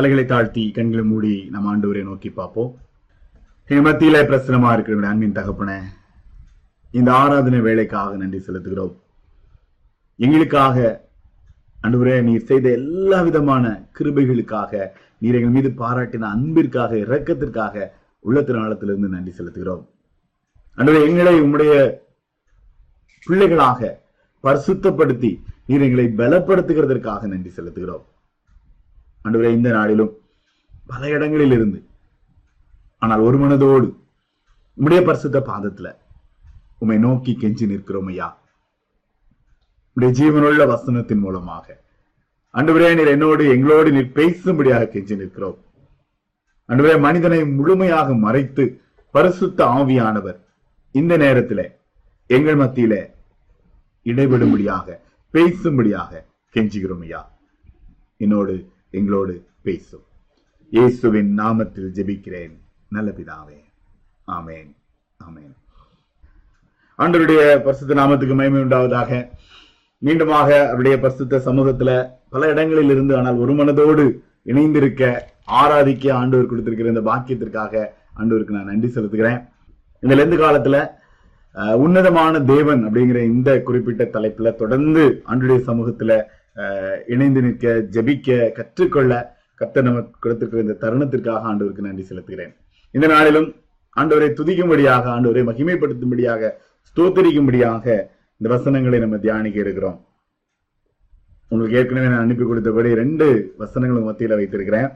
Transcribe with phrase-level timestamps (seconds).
[0.00, 2.68] தலைகளை தாழ்த்தி கண்களை மூடி நம்ம ஆண்டவரை நோக்கி பார்ப்போம்
[3.68, 5.70] என் மத்தியில பிரசனமா இருக்கிற அன்பின் தகப்பன
[6.94, 8.94] இந்த ஆராதனை வேலைக்காக நன்றி செலுத்துகிறோம்
[10.18, 10.78] எங்களுக்காக
[11.78, 13.64] அன்றுவரே நீர் செய்த எல்லா விதமான
[13.92, 14.72] கிருபைகளுக்காக
[15.22, 17.84] நீர் எங்கள் மீது பாராட்டின அன்பிற்காக இரக்கத்திற்காக
[18.24, 19.84] உள்ள திருநாளத்திலிருந்து நன்றி செலுத்துகிறோம்
[20.78, 21.74] அன்றுவரே எங்களை உம்முடைய
[23.26, 23.92] பிள்ளைகளாக
[24.44, 25.32] பரிசுத்தப்படுத்தி
[25.66, 28.06] நீர் எங்களை பலப்படுத்துகிறதற்காக நன்றி செலுத்துகிறோம்
[29.24, 30.12] ஆண்டவரே இந்த நாளிலும்
[30.86, 31.80] பல இடங்களில் இருந்து
[33.02, 33.88] ஆனால் ஒரு மனதோடு
[34.78, 35.88] உம்முடைய பரிசுத்த பாதத்துல
[36.78, 38.28] உம்மை நோக்கி கெஞ்சி நிற்கிறோம் ஐயா
[39.96, 41.66] உடைய ஜீவனுள்ள வசனத்தின் மூலமாக
[42.54, 45.58] அன்றுவரே நீர் என்னோடு எங்களோடு நீர் பேசும்படியாக கெஞ்சி நிற்கிறோம்
[46.68, 48.64] அன்றுவரே மனிதனை முழுமையாக மறைத்து
[49.14, 50.38] பரிசுத்த ஆவியானவர்
[50.94, 51.60] இந்த நேரத்துல
[52.30, 52.94] எங்கள் மத்தியில
[54.06, 54.96] இடைபெடும்படியாக
[55.34, 57.20] பேசும்படியாக கெஞ்சுகிறோம் ஐயா
[58.20, 58.54] என்னோடு
[58.94, 59.34] எங்களோடு
[59.62, 60.06] பேசும்
[60.72, 62.54] இயேசுவின் நாமத்தில் ஜெபிக்கிறேன்
[62.88, 63.10] நல்ல
[64.28, 64.70] ஆமேன்
[65.18, 65.52] ஆமேன்
[66.98, 69.10] ஆண்டருடைய பரிசுத்த நாமத்துக்கு மயமை உண்டாவதாக
[70.02, 71.90] மீண்டுமாக அவருடைய பரிசுத்த சமூகத்துல
[72.28, 74.04] பல இடங்களில் இருந்து ஆனால் ஒரு மனதோடு
[74.42, 75.04] இணைந்திருக்க
[75.54, 77.74] ஆராதிக்க ஆண்டவர் கொடுத்திருக்கிற இந்த பாக்கியத்திற்காக
[78.16, 79.40] ஆண்டவருக்கு நான் நன்றி செலுத்துகிறேன்
[80.02, 80.76] இந்த லெந்து காலத்துல
[81.78, 86.12] உன்னதமான தேவன் அப்படிங்கிற இந்த குறிப்பிட்ட தலைப்புல தொடர்ந்து ஆண்டுடைய சமூகத்துல
[87.08, 89.12] இணைந்து நிற்க ஜபிக்க கற்றுக்கொள்ள
[89.60, 92.52] கத்த நமக்கு கொடுத்திருக்கிற இந்த தருணத்திற்காக ஆண்டவருக்கு நன்றி செலுத்துகிறேன்
[92.94, 93.48] இந்த நாளிலும்
[93.96, 96.52] ஆண்டவரை துதிக்கும்படியாக ஆண்டவரை மகிமைப்படுத்தும்படியாக
[96.86, 97.84] ஸ்தோத்தரிக்கும்படியாக
[98.40, 99.98] இந்த வசனங்களை நம்ம தியானிக்க இருக்கிறோம்
[101.50, 103.26] உங்களுக்கு ஏற்கனவே நான் அனுப்பி கொடுத்தபடி ரெண்டு
[103.56, 104.90] வசனங்களும் மத்தியில வைத்திருக்கிறேன்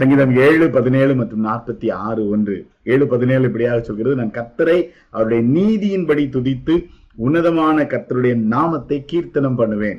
[0.00, 2.56] சங்கீதம் ஏழு பதினேழு மற்றும் நாற்பத்தி ஆறு ஒன்று
[2.84, 4.78] ஏழு பதினேழு இப்படியாக சொல்கிறது நான் கத்தரை
[5.10, 6.74] அவருடைய நீதியின்படி துதித்து
[7.18, 9.99] உன்னதமான கத்தருடைய நாமத்தை கீர்த்தனம் பண்ணுவேன்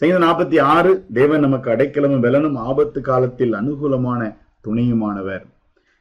[0.00, 4.20] சங்கீதம் நாற்பத்தி ஆறு தேவன் நமக்கு அடைக்கலமும் வெலனும் ஆபத்து காலத்தில் அனுகூலமான
[4.64, 5.44] துணையுமானவர்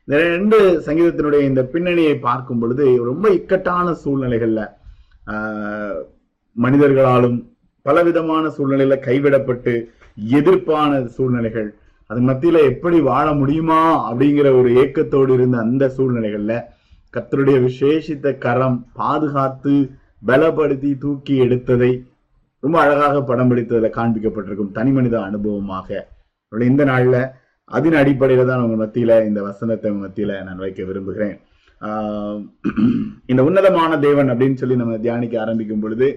[0.08, 4.62] இந்த ரெண்டு சங்கீதத்தினுடைய இந்த பின்னணியை பார்க்கும் பொழுது ரொம்ப இக்கட்டான சூழ்நிலைகள்ல
[6.56, 7.38] மனிதர்களாலும்
[7.85, 9.74] பலவிதமான சூழ்நிலையில கைவிடப்பட்டு
[10.34, 11.69] எதிர்ப்பான சூழ்நிலைகள்
[12.09, 13.81] அது மத்தியில எப்படி வாழ முடியுமா
[14.03, 16.53] அப்படிங்கிற ஒரு ஏக்கத்தோடு இருந்த அந்த சூழ்நிலைகள்ல
[17.13, 19.75] கத்தருடைய விசேஷித்த கரம் பாதுகாத்து
[20.25, 21.91] பலப்படுத்தி தூக்கி எடுத்ததை
[22.63, 25.90] ரொம்ப அழகாக படம் பிடித்ததுல காண்பிக்கப்பட்டிருக்கும் தனி மனித அனுபவமாக
[26.52, 27.18] இந்த நாள்ல
[27.72, 31.35] அதன் அடிப்படையில தான் உங்க மத்தியில இந்த வசனத்தை மத்தியில நான் வைக்க விரும்புகிறேன்
[33.28, 36.08] இந்த உன்னதமான தேவன் அப்படின்னு சொல்லி நம்ம தியானிக்க ஆரம்பிக்கும் பொழுது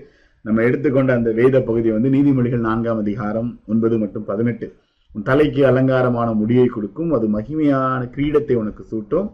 [0.44, 4.68] நம்ம எடுத்துக்கொண்ட அந்த வேத பகுதி வந்து நீதிமொழிகள் நான்காம் அதிகாரம் ஒன்பது மற்றும் பதினெட்டு
[5.10, 9.28] உன் தலைக்கு அலங்காரமான முடியை கொடுக்கும் அது மகிமையான கிரீடத்தை உனக்கு சூட்டும்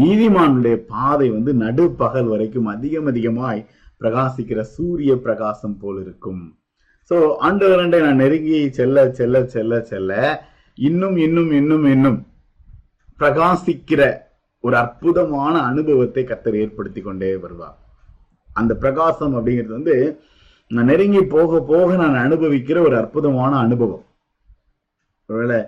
[0.00, 3.62] நீதிமானுடைய பாதை வந்து நடுப்பகல் வரைக்கும் அதிகம் அதிகமாய்
[4.00, 6.42] பிரகாசிக்கிற சூரிய பிரகாசம் போல் இருக்கும்
[7.10, 7.16] ஸோ
[7.40, 10.12] ஆண்டவரண்டை நான் நெருங்கி செல்ல செல்ல செல்ல செல்ல
[10.78, 12.18] இன்னும் இன்னும் இன்னும் இன்னும்
[13.18, 14.02] பிரகாசிக்கிற
[14.64, 17.78] ஒரு அற்புதமான அனுபவத்தை கத்தர் ஏற்படுத்தி கொண்டே வருவார்
[18.50, 19.96] அந்த பிரகாசம் அப்படிங்கிறது வந்து
[20.70, 24.04] நான் நெருங்கி போக போக நான் அனுபவிக்கிற ஒரு அற்புதமான அனுபவம்
[25.28, 25.58] ஒருவேளை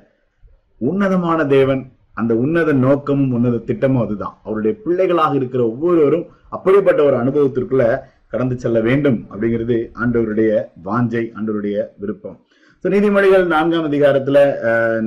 [0.80, 1.82] உன்னதமான தேவன்
[2.16, 6.26] அந்த உன்னத நோக்கமும் உன்னத திட்டமும் அதுதான் அவருடைய பிள்ளைகளாக இருக்கிற ஒவ்வொருவரும்
[6.53, 7.84] அப்படிப்பட்ட ஒரு அனுபவத்திற்குள்ள
[8.32, 10.50] கடந்து செல்ல வேண்டும் அப்படிங்கிறது ஆண்டவருடைய
[10.84, 12.38] வாஞ்சை ஆண்டவருடைய விருப்பம்
[12.84, 14.38] ஸோ நீதிமொழிகள் நான்காம் அதிகாரத்துல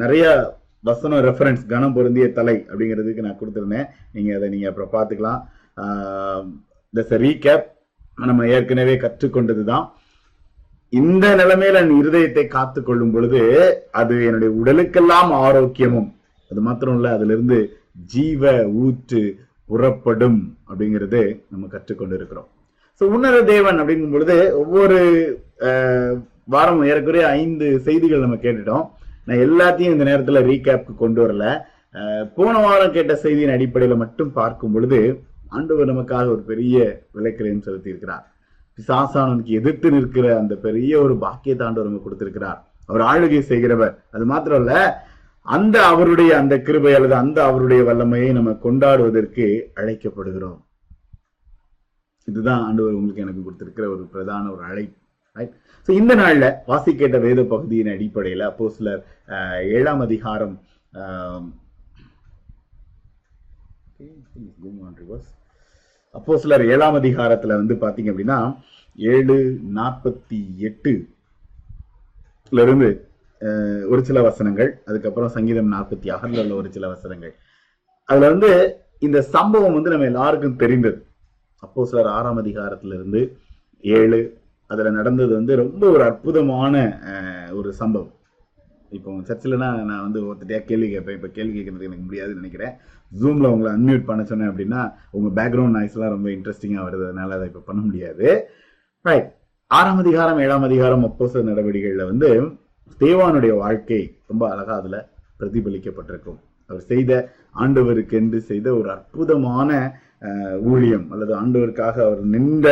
[0.00, 0.25] நிறைய
[0.84, 5.41] வசனம் ரெஃபரன்ஸ் கனம் பொருந்திய தலை அப்படிங்கிறதுக்கு நான் கொடுத்துருந்தேன் நீங்க அதை நீங்க அப்புறம் பார்த்துக்கலாம்
[6.94, 7.66] தட்ஸ் ரீகேப்
[8.23, 9.85] நம்ம ஏற்கனவே கற்றுக்கொண்டது தான்
[10.94, 13.40] இந்த நிலைமையில என் இருதயத்தை காத்து கொள்ளும் பொழுது
[13.91, 16.09] அது என்னுடைய உடலுக்கெல்லாம் ஆரோக்கியமும்
[16.51, 17.59] அது மாத்திரம் இல்ல அதுல இருந்து
[18.09, 18.51] ஜீவ
[18.79, 19.22] ஊற்று
[19.69, 20.40] புறப்படும்
[20.69, 21.22] அப்படிங்கிறது
[21.49, 22.49] நம்ம கற்றுக்கொண்டு இருக்கிறோம்
[23.02, 24.97] ஸோ உன்னர தேவன் அப்படிங்கும் பொழுது ஒவ்வொரு
[26.47, 28.85] வாரம் ஏறக்குறைய ஐந்து செய்திகள் நம்ம கேட்டுட்டோம்
[29.28, 31.46] நான் எல்லாத்தையும் இந்த நேரத்துல ரீகேப்க்கு கொண்டு வரல
[32.37, 34.99] போன வாரம் கேட்ட செய்தியின் அடிப்படையில மட்டும் பார்க்கும் பொழுது
[35.49, 36.78] ஆண்டவர் நமக்காக ஒரு பெரிய
[37.14, 38.26] விலைக்கிரையும் செலுத்தி இருக்கிறார்
[38.78, 42.59] சாசானனுக்கு எதிர்த்து நிற்கிற அந்த பெரிய ஒரு பாக்கியத்தாண்டவர் நம்ம நமக்கு கொடுத்திருக்கிறார்
[42.90, 44.73] அவர் ஆளுகை செய்கிறவர் அது மாத்திரம் இல்ல
[45.46, 49.47] அந்த அவருடைய அந்த கிருபை அல்லது அந்த அவருடைய வல்லமையை நம்ம கொண்டாடுவதற்கு
[49.76, 50.59] அழைக்கப்படுகிறோம்
[52.28, 54.96] இதுதான் ஆண்டவர் உங்களுக்கு எனக்கு கொடுத்திருக்கிற ஒரு பிரதான ஒரு அழைப்பு
[55.35, 55.53] ரைட்
[55.87, 59.03] ஸோ இந்த நாளில் வாசிக்கேட்ட வேத பகுதியின் அடிப்படையில் அப்போ சிலர்
[59.72, 60.58] ஏழாம் அதிகாரம்
[66.16, 68.58] அப்போ சிலர் ஏழாம் அதிகாரத்தில் வந்து பார்த்தீங்க அப்படின்னா
[68.97, 69.59] ஏழு
[69.73, 72.61] நாற்பத்தி எட்டுல
[72.61, 73.09] இருந்து
[73.90, 77.35] ஒரு சில வசனங்கள் அதுக்கப்புறம் சங்கீதம் நாற்பத்தி ஆகல உள்ள ஒரு சில வசனங்கள்
[78.09, 78.79] அதுல வந்து
[78.99, 81.14] இந்த சம்பவம் வந்து நம்ம எல்லாருக்கும் தெரிந்தது
[81.66, 83.22] அப்போ சிலர் ஆறாம் அதிகாரத்திலிருந்து
[83.93, 84.20] ஏழு
[84.70, 86.76] அதுல நடந்தது வந்து ரொம்ப ஒரு அற்புதமான
[87.52, 88.14] ஒரு சம்பவம்
[88.91, 92.73] இப்போ சர்ச்சில்னா நான் வந்து ஒருத்தட்டையா கேள்வி கேட்பேன் இப்போ கேள்வி கேட்கறதுக்கு எனக்கு முடியாதுன்னு நினைக்கிறேன்
[93.11, 94.82] ஜூமில் உங்களை அன்மியூட் பண்ண சொன்னேன் அப்படின்னா
[95.11, 98.28] உங்கள் பேக்ரவுண்ட் நாய்ஸ்லாம் ரொம்ப இன்ட்ரெஸ்டிங்காக வருது அதனால அதை இப்போ பண்ண முடியாது
[99.05, 99.29] ரைட்
[99.72, 102.29] ஆறாம் அதிகாரம் ஏழாம் அதிகாரம் சில நடவடிக்கைகளில் வந்து
[103.02, 104.02] தேவானுடைய வாழ்க்கை
[104.28, 104.99] ரொம்ப அழகாக அதில்
[105.40, 106.40] பிரதிபலிக்கப்பட்டிருக்கும்
[106.70, 107.11] அவர் செய்த
[107.55, 109.70] ஆண்டவருக்கு என்று செய்த ஒரு அற்புதமான
[110.64, 112.67] ஊழியம் அல்லது ஆண்டவருக்காக அவர் நின்ற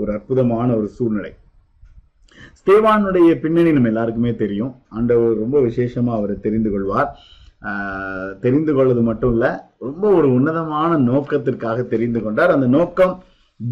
[0.00, 1.32] ஒரு அற்புதமான ஒரு சூழ்நிலை
[2.60, 7.10] ஸ்தேவானுடைய பின்னணி நம்ம எல்லாருக்குமே தெரியும் ஆண்டவர் ரொம்ப விசேஷமா அவரை தெரிந்து கொள்வார்
[8.40, 9.46] தெரிந்து கொள்வது மட்டும் இல்ல
[9.78, 13.14] ரொம்ப ஒரு உன்னதமான நோக்கத்திற்காக தெரிந்து கொண்டார் அந்த நோக்கம்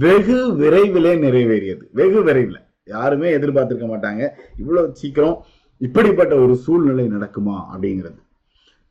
[0.00, 2.60] வெகு விரைவிலே நிறைவேறியது வெகு விரைவில்
[2.84, 4.22] யாருமே எதிர்பார்த்திருக்க மாட்டாங்க
[4.56, 5.36] இவ்வளவு சீக்கிரம்
[5.80, 8.20] இப்படிப்பட்ட ஒரு சூழ்நிலை நடக்குமா அப்படிங்கிறது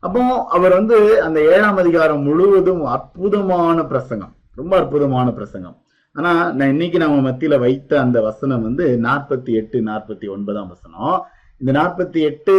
[0.04, 0.22] அப்போ
[0.50, 0.98] அவர் வந்து
[1.22, 5.78] அந்த ஏழாம் அதிகாரம் முழுவதும் அற்புதமான பிரசங்கம் ரொம்ப அற்புதமான பிரசங்கம்
[6.16, 11.16] ஆனா நான் இன்னைக்கு நம்ம மத்தியில வைத்த அந்த வசனம் வந்து நாற்பத்தி எட்டு நாற்பத்தி ஒன்பதாம் வசனம்
[11.62, 12.56] இந்த நாற்பத்தி எட்டு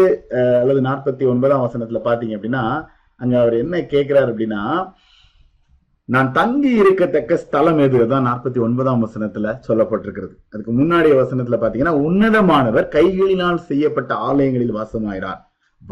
[0.60, 2.64] அல்லது நாற்பத்தி ஒன்பதாம் வசனத்துல பாத்தீங்க அப்படின்னா
[3.20, 4.62] அங்க அவர் என்ன கேட்கிறார் அப்படின்னா
[6.08, 12.88] நான் தங்கி இருக்கத்தக்க ஸ்தலம் எது தான் நாற்பத்தி ஒன்பதாம் வசனத்துல சொல்லப்பட்டிருக்கிறது அதுக்கு முன்னாடி வசனத்துல பாத்தீங்கன்னா உன்னதமானவர்
[12.88, 15.40] கைகளினால் செய்யப்பட்ட ஆலயங்களில் வாசமாயிறார்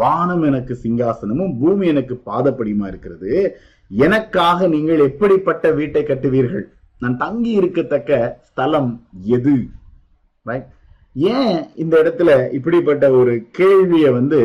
[0.00, 3.33] வானம் எனக்கு சிங்காசனமும் பூமி எனக்கு பாதப்படியுமா இருக்கிறது
[3.91, 6.65] எனக்காக நீங்கள் எப்படிப்பட்ட வீட்டை கட்டுவீர்கள்
[7.01, 8.13] நான் தங்கி இருக்கத்தக்க
[8.49, 8.91] ஸ்தலம்
[9.37, 9.55] எது
[10.47, 10.69] ரைட்
[11.31, 14.39] ஏன் இந்த இடத்துல இப்படிப்பட்ட ஒரு கேள்வியை வந்து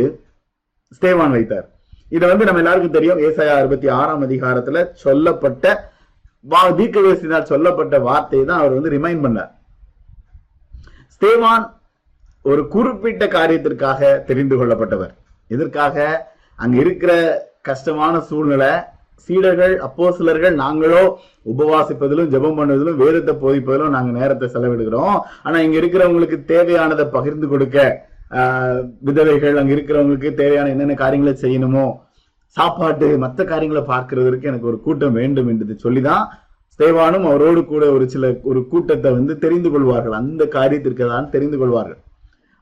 [0.91, 1.67] ஸ்டேவான் வைத்தார்
[2.11, 5.65] இதை வந்து நம்ம எல்லாருக்கும் தெரியும் ஏசாயா அறுபத்தி ஆறாம் அதிகாரத்துல சொல்லப்பட்ட
[6.45, 9.51] வா தீர்க்கதரிசினால் சொல்லப்பட்ட வார்த்தையை தான் அவர் வந்து ரிமைண்ட் பண்ணார்
[11.13, 11.65] ஸ்டேவான்
[12.45, 15.13] ஒரு குறிப்பிட்ட காரியத்திற்காக தெரிந்து கொள்ளப்பட்டவர்
[15.49, 16.05] எதற்காக
[16.59, 17.11] அங்க இருக்கிற
[17.61, 18.71] கஷ்டமான சூழ்நிலை
[19.29, 21.01] சீடர்கள் அப்போ சிலர்கள் நாங்களோ
[21.45, 25.15] உபவாசிப்பதிலும் ஜெபம் பண்ணுவதிலும் வேதத்தை போதிப்பதிலும் நாங்க நேரத்தை செலவிடுகிறோம்
[25.43, 27.77] ஆனா இங்க இருக்கிறவங்களுக்கு தேவையானதை பகிர்ந்து கொடுக்க
[29.01, 31.85] விதவைகள் அங்க இருக்கிறவங்களுக்கு தேவையான என்னென்ன காரியங்களை செய்யணுமோ
[32.57, 36.25] சாப்பாட்டு மற்ற காரியங்களை பார்க்கறதற்கு எனக்கு ஒரு கூட்டம் வேண்டும் என்று சொல்லிதான்
[36.79, 42.01] தேவானும் அவரோடு கூட ஒரு சில ஒரு கூட்டத்தை வந்து தெரிந்து கொள்வார்கள் அந்த காரியத்திற்கு தான் தெரிந்து கொள்வார்கள்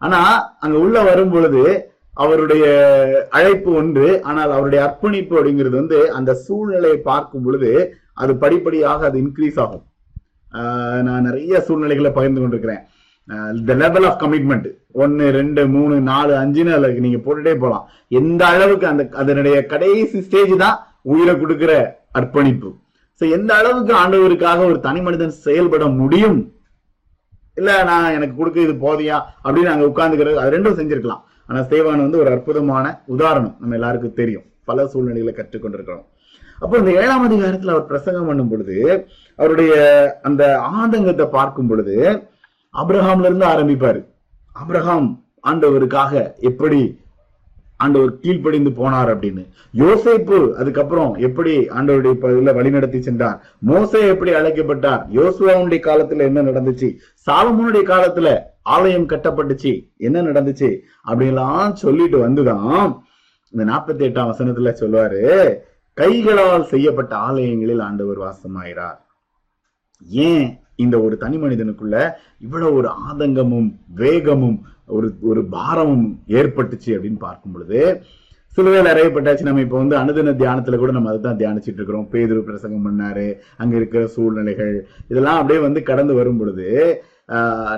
[0.01, 0.19] ஆனா
[0.60, 1.63] அங்க உள்ள வரும் பொழுது
[2.18, 2.66] அவருடைய
[3.30, 7.72] அழைப்பு ஒன்று ஆனால் அவருடைய அர்ப்பணிப்பு அப்படிங்கிறது வந்து அந்த சூழ்நிலையை பார்க்கும் பொழுது
[8.13, 9.86] அது படிப்படியாக அது இன்க்ரீஸ் ஆகும்
[11.01, 12.83] நான் நிறைய சூழ்நிலைகளை பகிர்ந்து கொண்டிருக்கிறேன்
[13.66, 14.68] த லெவல் ஆஃப் கமிட்மெண்ட்
[14.95, 17.86] ஒன்னு ரெண்டு மூணு நாலு அஞ்சுன்னு அதுக்கு நீங்க போட்டுட்டே போகலாம்
[18.12, 20.77] எந்த அளவுக்கு அந்த அதனுடைய கடைசி ஸ்டேஜ் தான்
[21.06, 21.72] உயிரை கொடுக்கிற
[22.12, 22.69] அர்ப்பணிப்பு
[23.22, 26.39] ஸோ எந்த அளவுக்கு ஆண்டவருக்காக ஒரு தனி மனிதன் செயல்பட முடியும்
[27.57, 32.22] இல்ல நான் எனக்கு கொடுக்க இது போதியா அப்படின்னு அங்க உட்காந்துக்கிறது அது ரெண்டும் செஞ்சிருக்கலாம் ஆனால் சேவான் வந்து
[32.22, 36.06] ஒரு அற்புதமான உதாரணம் நம்ம எல்லாருக்கும் தெரியும் பல சூழ்நிலைகளை கற்றுக்கொண்டிருக்கிறோம்
[36.60, 38.77] அப்போ இந்த ஏழாம் அதிகாரத்தில் அவர் பிரசங்கம் பண்ணும் பொழுது
[39.39, 39.74] அவருடைய
[40.22, 40.44] அந்த
[40.74, 41.95] ஆதங்கத்தை பார்க்கும் பொழுது
[42.74, 44.01] அப்ரஹாம்ல இருந்து ஆரம்பிப்பாரு
[44.56, 45.10] அப்ரஹாம்
[45.44, 46.13] ஆண்டவருக்காக
[46.42, 46.80] எப்படி
[47.80, 49.42] ஆண்டவர் கீழ்ப்படிந்து போனார் அப்படின்னு
[49.74, 53.39] யோசைப்பு அதுக்கப்புறம் எப்படி ஆண்டவருடைய வழி வழிநடத்தி சென்றார்
[53.62, 56.89] மோசே எப்படி அழைக்கப்பட்டார் யோசுவாவுடைய காலத்துல என்ன நடந்துச்சு
[57.27, 58.29] சாலமோனுடைய காலத்துல
[58.65, 59.72] ஆலயம் கட்டப்பட்டுச்சு
[59.98, 60.70] என்ன நடந்துச்சு
[61.05, 62.86] அப்படின்லாம் சொல்லிட்டு வந்துதான்
[63.53, 65.24] இந்த நாற்பத்தி எட்டாம் வசனத்துல சொல்லுவாரு
[65.98, 69.00] கைகளால் செய்யப்பட்ட ஆலயங்களில் ஆண்டவர் வாசமாயிறார்
[70.24, 70.48] ஏன்
[70.75, 71.98] இந்த ஒரு தனி மனிதனுக்குள்ள
[72.39, 73.70] இவ்வளவு ஒரு ஆதங்கமும்
[73.96, 74.58] வேகமும்
[74.88, 76.08] ஒரு ஒரு பாரமும்
[76.32, 77.79] ஏற்பட்டுச்சு அப்படின்னு பார்க்கும் பொழுது
[78.51, 83.25] சிலுவையில் அறையப்பட்டாச்சு நம்ம இப்போ வந்து அனுதின தியானத்துல கூட நம்ம அதை தியானிச்சுட்டு இருக்கிறோம் பேதுரு பிரசங்கம் பண்ணாரு
[83.58, 84.75] அங்க இருக்கிற சூழ்நிலைகள்
[85.08, 86.67] இதெல்லாம் அப்படியே வந்து கடந்து வரும் பொழுது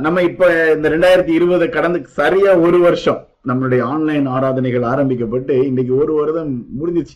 [0.01, 0.46] நம்ம இப்ப
[0.74, 7.16] இந்த ரெண்டாயிரத்தி இருபது கடந்து சரியா ஒரு வருஷம் நம்மளுடைய ஆன்லைன் ஆராதனைகள் ஆரம்பிக்கப்பட்டு இன்னைக்கு ஒரு வருடம் முடிஞ்சிச்சு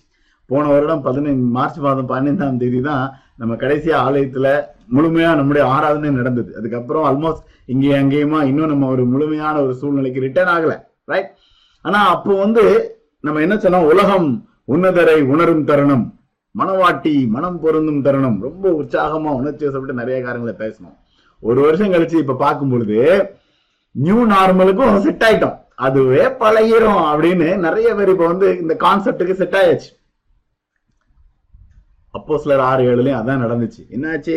[0.50, 3.04] போன வருடம் பதினைந்து மார்ச் மாதம் பதினைந்தாம் தேதி தான்
[3.38, 4.48] நம்ம கடைசி ஆலயத்துல
[4.92, 10.54] முழுமையா நம்முடைய ஆராதனை நடந்தது அதுக்கப்புறம் ஆல்மோஸ்ட் இங்கே அங்கேயுமா இன்னும் நம்ம ஒரு முழுமையான ஒரு சூழ்நிலைக்கு ரிட்டர்ன்
[10.56, 10.74] ஆகல
[11.08, 11.30] ரைட்
[11.86, 12.64] ஆனா அப்போ வந்து
[13.24, 14.30] நம்ம என்ன சொன்னோம் உலகம்
[14.68, 16.06] உன்னதரை உணரும் தருணம்
[16.56, 20.98] மனவாட்டி மனம் பொருந்தும் தருணம் ரொம்ப உற்சாகமா உணர்ச்சி வசப்பட்டு நிறைய காரங்களை பேசணும்
[21.44, 22.98] ஒரு வருஷம் கழிச்சு இப்ப பார்க்கும் பொழுது
[23.96, 29.90] நியூ நார்மலுக்கும் செட் ஆயிட்டோம் அதுவே பழகிரும் அப்படின்னு நிறைய பேர் இப்ப வந்து இந்த கான்செப்டுக்கு செட் ஆயாச்சு
[32.14, 34.36] அப்போ சிலர் ஆறு ஏழுலயும் அதான் நடந்துச்சு என்னாச்சு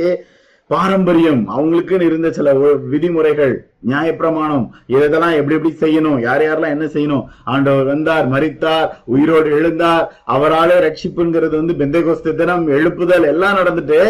[0.71, 2.53] பாரம்பரியம் அவங்களுக்குன்னு இருந்த சில
[2.85, 3.53] விதிமுறைகள்
[3.87, 10.07] நியாயப்பிரமாணம் இதெல்லாம் எப்படி எப்படி செய்யணும் யார் யாரெல்லாம் என்ன செய்யணும் ஆண்டவர் வந்தார் மறித்தார் உயிரோடு எழுந்தார்
[10.27, 14.01] அவராலே ரட்சிப்புங்கிறது வந்து பெந்தைகோஸ்த தினம் எழுப்புதல் எல்லாம் நடந்துட்டு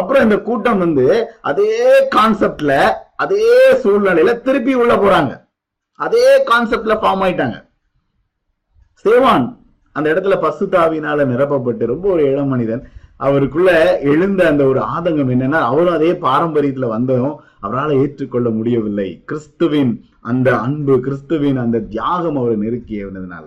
[0.00, 1.06] அப்புறம் இந்த கூட்டம் வந்து
[1.42, 1.72] அதே
[2.16, 2.74] கான்செப்ட்ல
[3.16, 3.48] அதே
[3.82, 5.32] சூழ்நிலையில திருப்பி உள்ள போறாங்க
[6.00, 7.58] அதே கான்செப்ட்ல ஃபார்ம் ஆயிட்டாங்க
[9.04, 9.46] சேவான்
[9.96, 10.36] அந்த இடத்துல
[10.72, 12.82] தாவினால நிரப்பப்பட்டு ரொம்ப ஒரு இளம் மனிதன்
[13.22, 13.70] அவருக்குள்ள
[14.12, 17.34] எழுந்த அந்த ஒரு ஆதங்கம் என்னன்னா அவரும் அதே பாரம்பரியத்துல வந்ததும்
[17.60, 19.92] அவரால் ஏற்றுக்கொள்ள முடியவில்லை கிறிஸ்துவின்
[20.24, 23.46] அந்த அன்பு கிறிஸ்துவின் அந்த தியாகம் அவரை நெருக்கி இருந்ததுனால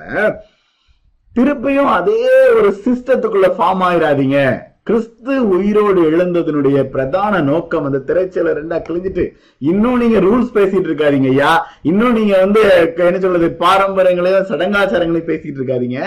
[1.34, 2.22] திருப்பியும் அதே
[2.52, 4.40] ஒரு சிஸ்டத்துக்குள்ள ஃபார்ம் ஆயிடாதீங்க
[4.88, 9.24] கிறிஸ்து உயிரோடு எழுந்ததனுடைய பிரதான நோக்கம் அந்த திரைச்சல ரெண்டா கிழிஞ்சிட்டு
[9.62, 11.52] இன்னும் நீங்க ரூல்ஸ் பேசிட்டு இருக்காதீங்க ஐயா
[11.82, 12.62] இன்னும் நீங்க வந்து
[13.06, 16.00] என்ன சொல்றது பாரம்பரியங்களையும் சடங்காச்சாரங்களையும் பேசிட்டு இருக்காதீங்க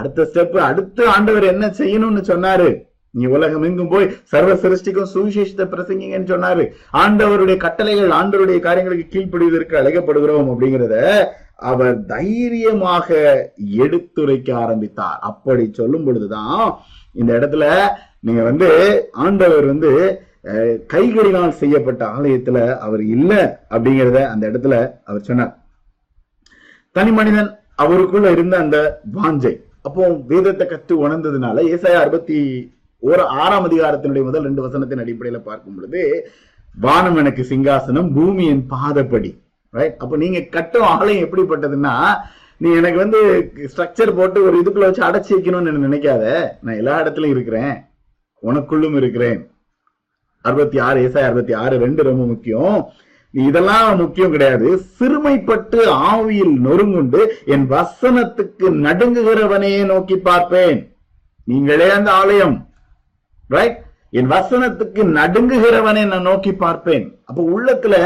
[0.00, 2.70] அடுத்த ஸ்டெப் அடுத்த ஆண்டவர் என்ன செய்யணும்னு சொன்னாரு
[3.14, 6.64] நீ உலகம் எங்கும் போய் சர்வ சிருஷ்டிக்கும் சுவிசேஷத்தை பிரசங்கிங்கன்னு சொன்னாரு
[7.00, 10.96] ஆண்டவருடைய கட்டளைகள் ஆண்டவருடைய காரியங்களுக்கு கீழ்ப்படுவதற்கு அழைக்கப்படுகிறோம் அப்படிங்கிறத
[11.62, 13.08] அவர் தைரியமாக
[13.82, 16.64] எடுத்துரைக்க ஆரம்பித்தார் அப்படி சொல்லும் பொழுதுதான்
[17.14, 17.64] இந்த இடத்துல
[18.20, 18.68] நீங்க வந்து
[19.20, 19.90] ஆண்டவர் வந்து
[20.88, 23.42] கைகளினால் செய்யப்பட்ட ஆலயத்துல அவர் இல்லை
[23.70, 24.76] அப்படிங்கிறத அந்த இடத்துல
[25.04, 25.52] அவர் சொன்னார்
[26.96, 27.50] தனி மனிதன்
[27.76, 28.78] அவருக்குள்ள இருந்த அந்த
[29.14, 29.54] வாஞ்சை
[29.82, 32.38] அப்போ வேதத்தை கற்று உணர்ந்ததுனால ஏசாய அறுபத்தி
[33.02, 36.02] ஒரு ஆறாம் அதிகாரத்தினுடைய முதல் ரெண்டு வசனத்தின் அடிப்படையில பார்க்கும் பொழுது
[36.74, 39.30] வானம் எனக்கு சிங்காசனம் பூமியின் பாதப்படி
[39.74, 41.94] ரைட் அப்ப நீங்க கட்டும் ஆலயம் எப்படிப்பட்டதுன்னா
[42.60, 43.20] நீ எனக்கு வந்து
[43.66, 46.24] ஸ்ட்ரக்சர் போட்டு ஒரு இதுக்குள்ள வச்சு அடைச்சி வைக்கணும்னு நினைக்காத
[46.60, 47.74] நான் எல்லா இடத்துலயும் இருக்கிறேன்
[48.42, 49.40] உனக்குள்ளும் இருக்கிறேன்
[50.44, 52.78] அறுபத்தி ஆறு ஏசாய் அறுபத்தி ஆறு ரெண்டு ரொம்ப முக்கியம்
[53.34, 55.78] இதெல்லாம் முக்கியம் கிடையாது சிறுமைப்பட்டு
[56.06, 57.20] ஆவியில் நொறுங்குண்டு
[57.46, 60.80] என் வசனத்துக்கு நடுங்குகிறவனையே நோக்கி பார்ப்பேன்
[61.48, 62.56] நீங்களே அந்த ஆலயம்
[63.52, 63.78] ரைட்
[64.12, 67.94] என் வசனத்துக்கு நடுங்குகிறவனை நான் நோக்கி பார்ப்பேன் அப்போ உள்ளத்துல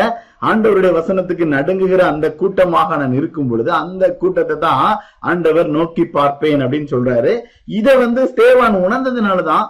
[0.43, 4.83] ஆண்டவருடைய வசனத்துக்கு நடுங்குகிற அந்த கூட்டமாக நான் இருக்கும் பொழுது அந்த கூட்டத்தை தான்
[5.21, 7.33] ஆண்டவர் நோக்கி பார்ப்பேன் அப்படின்னு சொல்றாரு
[7.71, 9.67] இதை வந்து ஸ்தேவான் உணர்ந்ததுனாலதான்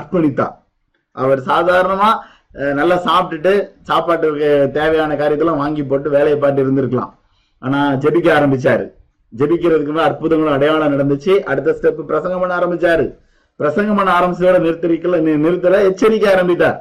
[0.00, 0.46] அர்ப்பணித்தா
[1.16, 2.10] அவர் சாதாரணமா
[2.72, 3.52] நல்லா சாப்பிட்டுட்டு
[3.82, 7.12] சாப்பாட்டுக்கு தேவையான காரியத்தெல்லாம் வாங்கி போட்டு வேலையை பாட்டு இருந்திருக்கலாம்
[7.62, 8.86] ஆனா ஜெபிக்க ஆரம்பிச்சாரு
[9.32, 13.06] ஜெபிக்கிறதுக்கு அற்புதங்களும் அடையாளம் நடந்துச்சு அடுத்த ஸ்டெப் பிரசங்கம் பண்ண ஆரம்பிச்சாரு
[13.60, 16.78] பிரசங்கம் பண்ண ஆரம்பிச்சதோட நிறுத்திருக்கல நிறுத்தல எச்சரிக்கை ஆரம்பித்தார்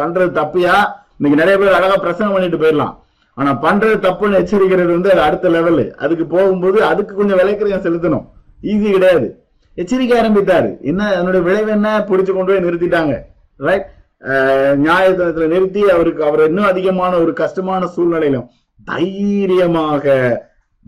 [0.00, 0.74] பண்றது தப்பியா
[1.16, 2.94] இன்னைக்கு நிறைய பேர் அழகா பிரசங்கம் பண்ணிட்டு போயிடலாம்
[3.36, 8.24] ஆனா பண்றது தப்புன்னு எச்சரிக்கிறது வந்து அது அடுத்த லெவலு அதுக்கு போகும்போது அதுக்கு கொஞ்சம் விலைக்கிறையும் செலுத்தணும்
[8.64, 9.28] ஈஸி கிடையாது
[9.78, 13.14] எச்சரிக்கை ஆரம்பித்தாரு என்ன என்னுடைய விளைவு என்ன புடிச்சு கொண்டு போய் நிறுத்திட்டாங்க
[13.60, 13.86] ரைட்
[14.82, 18.48] நியாயத்தனத்துல நிறுத்தி அவருக்கு அவர் இன்னும் அதிகமான ஒரு கஷ்டமான சூழ்நிலையிலும்
[18.88, 20.04] தைரியமாக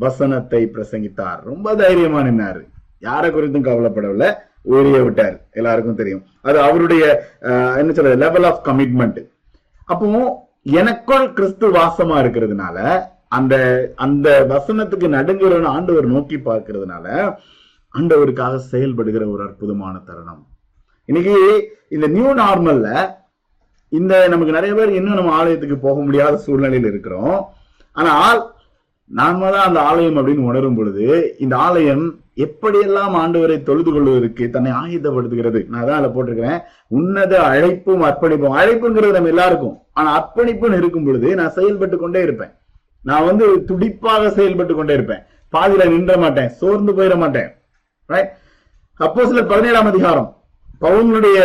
[0.00, 2.62] வசனத்தை பிரசங்கித்தார் ரொம்ப தைரியமா நின்னாரு
[3.03, 4.29] யாரை குறித்தும் கவலைப்படவில்லை
[4.64, 7.05] வெளியே விட்டார் எல்லாருக்கும் தெரியும் அது அவருடைய
[7.76, 9.21] என்ன சொல்றது லெவல் ஆஃப் கமிட்மெண்ட்
[9.88, 10.07] அப்போ
[10.73, 12.79] எனக்குள் கிறிஸ்து வாசமா இருக்கிறதுனால
[13.29, 13.55] அந்த
[13.97, 17.07] அந்த வசனத்துக்கு நடுங்கிறவன் ஆண்டவர் நோக்கி பார்க்கறதுனால
[17.95, 20.43] ஆண்டவருக்காக செயல்படுகிற ஒரு அற்புதமான தருணம்
[21.09, 21.37] இன்னைக்கு
[21.88, 22.88] இந்த நியூ நார்மல்ல
[23.93, 27.37] இந்த நமக்கு நிறைய பேர் இன்னும் நம்ம ஆலயத்துக்கு போக முடியாத சூழ்நிலையில் இருக்கிறோம்
[27.97, 28.41] ஆனால்
[29.11, 31.07] நார்மலா அந்த ஆலயம் அப்படின்னு உணரும் பொழுது
[31.38, 32.05] இந்த ஆலயம்
[32.37, 36.61] எப்படியெல்லாம் ஆண்டவரை தொழுது கொள்வதற்கு தன்னை ஆயுதப்படுத்துகிறது நான் தான் அதில் போட்டிருக்கிறேன்
[36.91, 42.53] உன்னத அழைப்பும் அர்ப்பணிப்பும் அழைப்புங்கிறது நம்ம எல்லாருக்கும் ஆனா அர்ப்பணிப்புன்னு இருக்கும் பொழுது நான் செயல்பட்டு கொண்டே இருப்பேன்
[43.03, 45.23] நான் வந்து துடிப்பாக செயல்பட்டு கொண்டே இருப்பேன்
[45.53, 47.50] பாதியில நின்ற மாட்டேன் சோர்ந்து போயிட மாட்டேன்
[49.00, 50.31] அப்போ சில பதினேழாம் அதிகாரம்
[50.81, 51.38] பவுனுடைய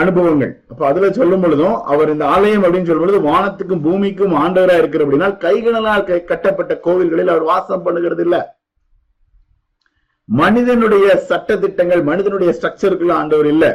[0.00, 5.04] அனுபவங்கள் அப்ப அதுல சொல்லும் பொழுதும் அவர் இந்த ஆலயம் அப்படின்னு சொல்லும் பொழுது வானத்துக்கும் பூமிக்கும் ஆண்டவரா இருக்கிற
[5.04, 8.40] அப்படின்னா கைகளால் கட்டப்பட்ட கோவில்களில் அவர் வாசம் பண்ணுகிறது இல்லை
[10.30, 13.66] மனிதனுடைய சட்ட திட்டங்கள் மனிதனுடைய ஸ்ட்ரக்சருக்குள்ள ஆண்டவர் இல்ல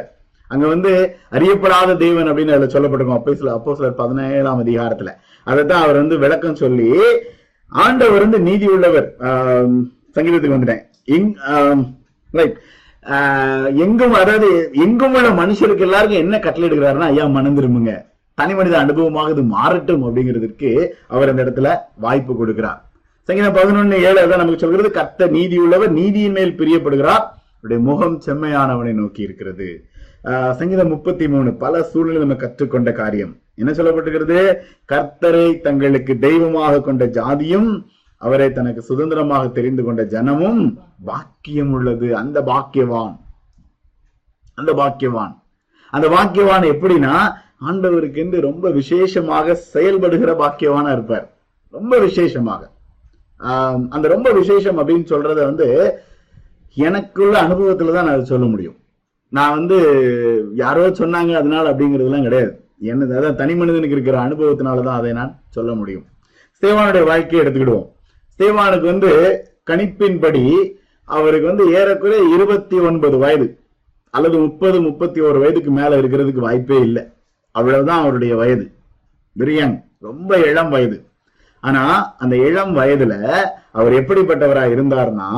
[0.50, 0.90] அங்க வந்து
[1.30, 5.12] அறியப்படாத தெய்வன் அப்படின்னு அதுல சொல்லப்பட்டிருக்கும் அப்போ சில அப்போ சிலர் பதினேழாம் அதிகாரத்துல
[5.46, 6.88] அதைத்தான் அவர் வந்து விளக்கம் சொல்லி
[7.72, 9.08] ஆண்டவர் வந்து நீதி உள்ளவர்
[10.16, 10.84] சங்கீதத்துக்கு வந்துட்டேன்
[11.06, 11.30] இங்
[12.30, 12.58] ரைட்
[13.82, 14.48] எங்கும் அதாவது
[14.84, 17.92] எங்கும் உள்ள மனுஷருக்கு எல்லாருக்கும் என்ன கட்டளை எடுக்கிறாருன்னா ஐயா மனந்திரும்புங்க
[18.38, 20.70] தனி மனித அனுபவமாக இது மாறட்டும் அப்படிங்கிறதுக்கு
[21.08, 21.68] அவர் அந்த இடத்துல
[21.98, 22.80] வாய்ப்பு கொடுக்கிறார்
[23.28, 27.24] சங்கீதம் பதினொன்னு ஏழு அதான் நமக்கு சொல்கிறது கர்த்த நீதி உள்ளவர் நீதியின் மேல் பிரியப்படுகிறார்
[27.56, 29.68] அவருடைய முகம் செம்மையானவனை நோக்கி இருக்கிறது
[30.52, 34.38] சங்கீதம் முப்பத்தி மூணு பல சூழ்நிலை நம்ம கற்றுக்கொண்ட காரியம் என்ன சொல்லப்பட்டிருக்கிறது
[34.86, 37.70] கர்த்தரை தங்களுக்கு தெய்வமாக கொண்ட ஜாதியும்
[38.22, 40.62] அவரை தனக்கு சுதந்திரமாக தெரிந்து கொண்ட ஜனமும்
[41.04, 43.16] பாக்கியம் உள்ளது அந்த பாக்கியவான்
[44.58, 45.34] அந்த பாக்கியவான்
[45.92, 47.14] அந்த பாக்கியவான் எப்படின்னா
[47.60, 51.26] ஆண்டவருக்கு ரொம்ப விசேஷமாக செயல்படுகிற பாக்கியவானா இருப்பார்
[51.74, 52.62] ரொம்ப விசேஷமாக
[53.92, 55.66] அந்த ரொம்ப விசேஷம் அப்படின்னு சொல்றத வந்து
[56.76, 58.76] எனக்குள்ள அனுபவத்துல தான் நான் சொல்ல முடியும்
[59.32, 59.76] நான் வந்து
[60.54, 62.52] யாரோ சொன்னாங்க அதனால அப்படிங்கிறதுலாம் கிடையாது
[62.84, 66.06] என்ன அதான் தனி மனிதனுக்கு இருக்கிற அனுபவத்தினால தான் அதை நான் சொல்ல முடியும்
[66.56, 67.86] ஸ்தேவானுடைய வாழ்க்கையை எடுத்துக்கிடுவோம்
[68.32, 69.10] ஸ்தேவானுக்கு வந்து
[69.64, 70.44] கணிப்பின்படி
[71.08, 73.46] அவருக்கு வந்து ஏறக்குறைய இருபத்தி ஒன்பது வயது
[74.14, 77.02] அல்லது முப்பது முப்பத்தி ஒரு வயதுக்கு மேல இருக்கிறதுக்கு வாய்ப்பே இல்லை
[77.54, 78.66] அவ்வளவுதான் அவருடைய வயது
[79.36, 79.76] பிரியாங்
[80.00, 80.96] ரொம்ப இளம் வயது
[81.66, 81.82] ஆனா
[82.18, 83.14] அந்த இளம் வயதுல
[83.72, 85.30] அவர் எப்படிப்பட்டவரா இருந்தார்னா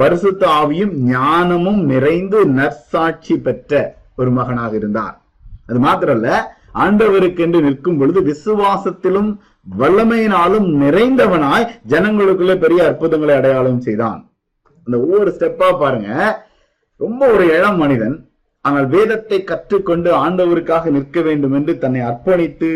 [0.00, 3.72] பரிசுத்த ஆவியும் ஞானமும் நிறைந்து நற்சாட்சி பெற்ற
[4.16, 5.16] ஒரு மகனாக இருந்தார்
[5.66, 6.28] அது மாத்திரல்ல
[6.82, 9.30] ஆண்டவருக்கென்று நிற்கும் பொழுது விசுவாசத்திலும்
[9.76, 14.20] வல்லமையினாலும் நிறைந்தவனாய் ஜனங்களுக்குள்ள பெரிய அற்புதங்களை அடையாளம் செய்தான்
[14.86, 16.08] அந்த ஒவ்வொரு ஸ்டெப்பா பாருங்க
[17.00, 18.16] ரொம்ப ஒரு இளம் மனிதன்
[18.64, 22.70] ஆனால் வேதத்தை கற்றுக்கொண்டு ஆண்டவருக்காக நிற்க வேண்டும் என்று தன்னை அர்ப்பணித்து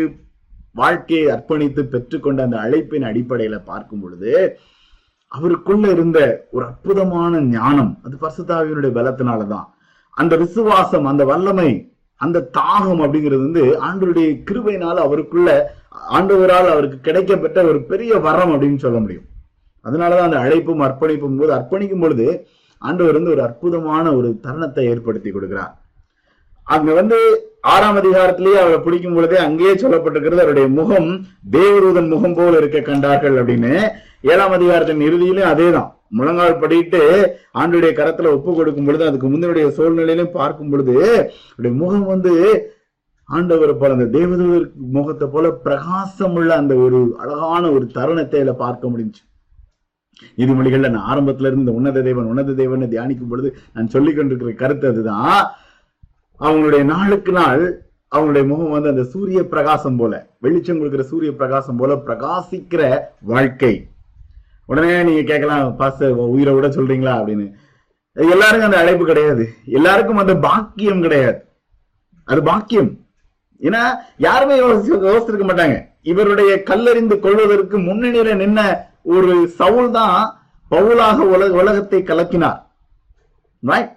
[0.77, 4.31] வாழ்க்கையை அர்ப்பணித்து பெற்றுக்கொண்ட அந்த அழைப்பின் அடிப்படையில பார்க்கும் பொழுது
[5.31, 6.19] அவருக்குள்ள இருந்த
[6.51, 9.67] ஒரு அற்புதமான ஞானம் அது பரிசுத்தாவியனுடைய பலத்தினாலதான்
[10.17, 11.69] அந்த விசுவாசம் அந்த வல்லமை
[12.21, 15.49] அந்த தாகம் அப்படிங்கிறது வந்து ஆண்டவருடைய கிருபையினால அவருக்குள்ள
[16.11, 19.27] ஆண்டவரால் அவருக்கு கிடைக்கப்பட்ட ஒரு பெரிய வரம் அப்படின்னு சொல்ல முடியும்
[19.85, 22.27] அதனாலதான் அந்த அழைப்பும் அர்ப்பணிப்பும் போது அர்ப்பணிக்கும் பொழுது
[22.81, 25.73] ஆண்டவர் வந்து ஒரு அற்புதமான ஒரு தருணத்தை ஏற்படுத்தி கொடுக்கிறார்
[26.67, 27.19] அங்க வந்து
[27.63, 31.09] ஆறாம் அதிகாரத்திலேயே அவரை பிடிக்கும் பொழுதே அங்கேயே சொல்லப்பட்டிருக்கிறது அவருடைய முகம்
[31.51, 33.73] தேவரூதன் முகம் போல இருக்க கண்டார்கள் அப்படின்னு
[34.23, 37.01] ஏழாம் அதிகாரத்தின் இறுதியிலும் அதேதான் முழங்கால் படிட்டு
[37.53, 40.95] ஆண்டுடைய கரத்துல ஒப்பு கொடுக்கும் பொழுது அதுக்கு முந்தினுடைய சூழ்நிலையிலும் பார்க்கும் பொழுது
[41.77, 42.33] முகம் வந்து
[43.29, 48.91] ஆண்டவர் போல அந்த தேவதூதர் முகத்தை போல பிரகாசம் உள்ள அந்த ஒரு அழகான ஒரு தருணத்தை இதுல பார்க்க
[48.91, 49.23] முடிஞ்சு
[50.51, 55.41] மொழிகள்ல நான் ஆரம்பத்துல இருந்து உன்னத தேவன் உன்னத தேவன் தியானிக்கும் பொழுது நான் சொல்லிக் கொண்டிருக்கிற கருத்து அதுதான்
[56.39, 57.63] அவங்களுடைய நாளுக்கு நாள்
[58.11, 60.13] அவங்களுடைய முகம் வந்து அந்த சூரிய பிரகாசம் போல
[60.41, 62.81] வெளிச்சம் கொடுக்கிற சூரிய பிரகாசம் போல பிரகாசிக்கிற
[63.23, 63.73] வாழ்க்கை
[64.69, 67.47] உடனே நீங்க கேட்கலாம் பாச உயிரை விட சொல்றீங்களா அப்படின்னு
[68.17, 69.43] எல்லாருக்கும் அந்த அழைப்பு கிடையாது
[69.71, 71.39] எல்லாருக்கும் அந்த பாக்கியம் கிடையாது
[72.27, 72.89] அது பாக்கியம்
[73.61, 73.81] ஏன்னா
[74.19, 75.77] யாருமே யோசிச்சு யோசிச்சிருக்க மாட்டாங்க
[76.03, 78.59] இவருடைய கல்லறிந்து கொள்வதற்கு முன்னணியில நின்ன
[79.09, 80.17] ஒரு சவுல் தான்
[80.71, 82.59] பவுலாக உலக உலகத்தை கலக்கினார்
[83.63, 83.93] ரைட்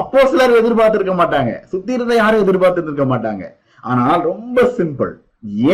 [0.00, 3.44] அப்போ சிலர் எதிர்பார்த்திருக்க மாட்டாங்க சுத்தி இருந்த யாரும் எதிர்பார்த்து இருக்க மாட்டாங்க
[3.84, 5.12] ஆனால் ரொம்ப சிம்பிள்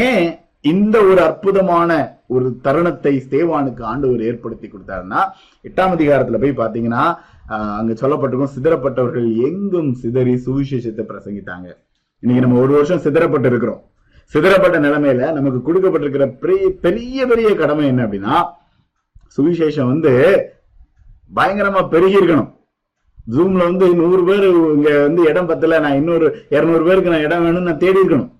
[0.02, 0.26] ஏன்
[0.64, 1.90] இந்த ஒரு அற்புதமான
[2.26, 3.12] ஒரு தருணத்தை
[3.52, 5.20] ஆண்டு ஆண்டவர் ஏற்படுத்தி கொடுத்தாருன்னா
[5.64, 7.02] எட்டாம் அதிகாரத்துல போய் பாத்தீங்கன்னா
[7.78, 11.68] அங்க சொல்லப்பட்டிருக்கும் சிதறப்பட்டவர்கள் எங்கும் சிதறி சுவிசேஷத்தை பிரசங்கித்தாங்க
[12.22, 13.82] இன்னைக்கு நம்ம ஒரு வருஷம் சிதறப்பட்டு இருக்கிறோம்
[14.32, 16.26] சிதறப்பட்ட நிலைமையில நமக்கு கொடுக்கப்பட்டிருக்கிற
[16.80, 18.36] பெரிய பெரிய கடமை என்ன அப்படின்னா
[19.38, 20.12] சுவிசேஷம் வந்து
[21.30, 22.50] பயங்கரமா பெருகி இருக்கணும்
[23.26, 24.44] ஜூம்ல வந்து நூறு பேர்
[24.70, 28.32] இங்க வந்து இடம் பத்தல நான் இன்னொரு இருநூறு பேருக்கு நான் இடம் வேணும்னு நான் தேடி இருக்கணும்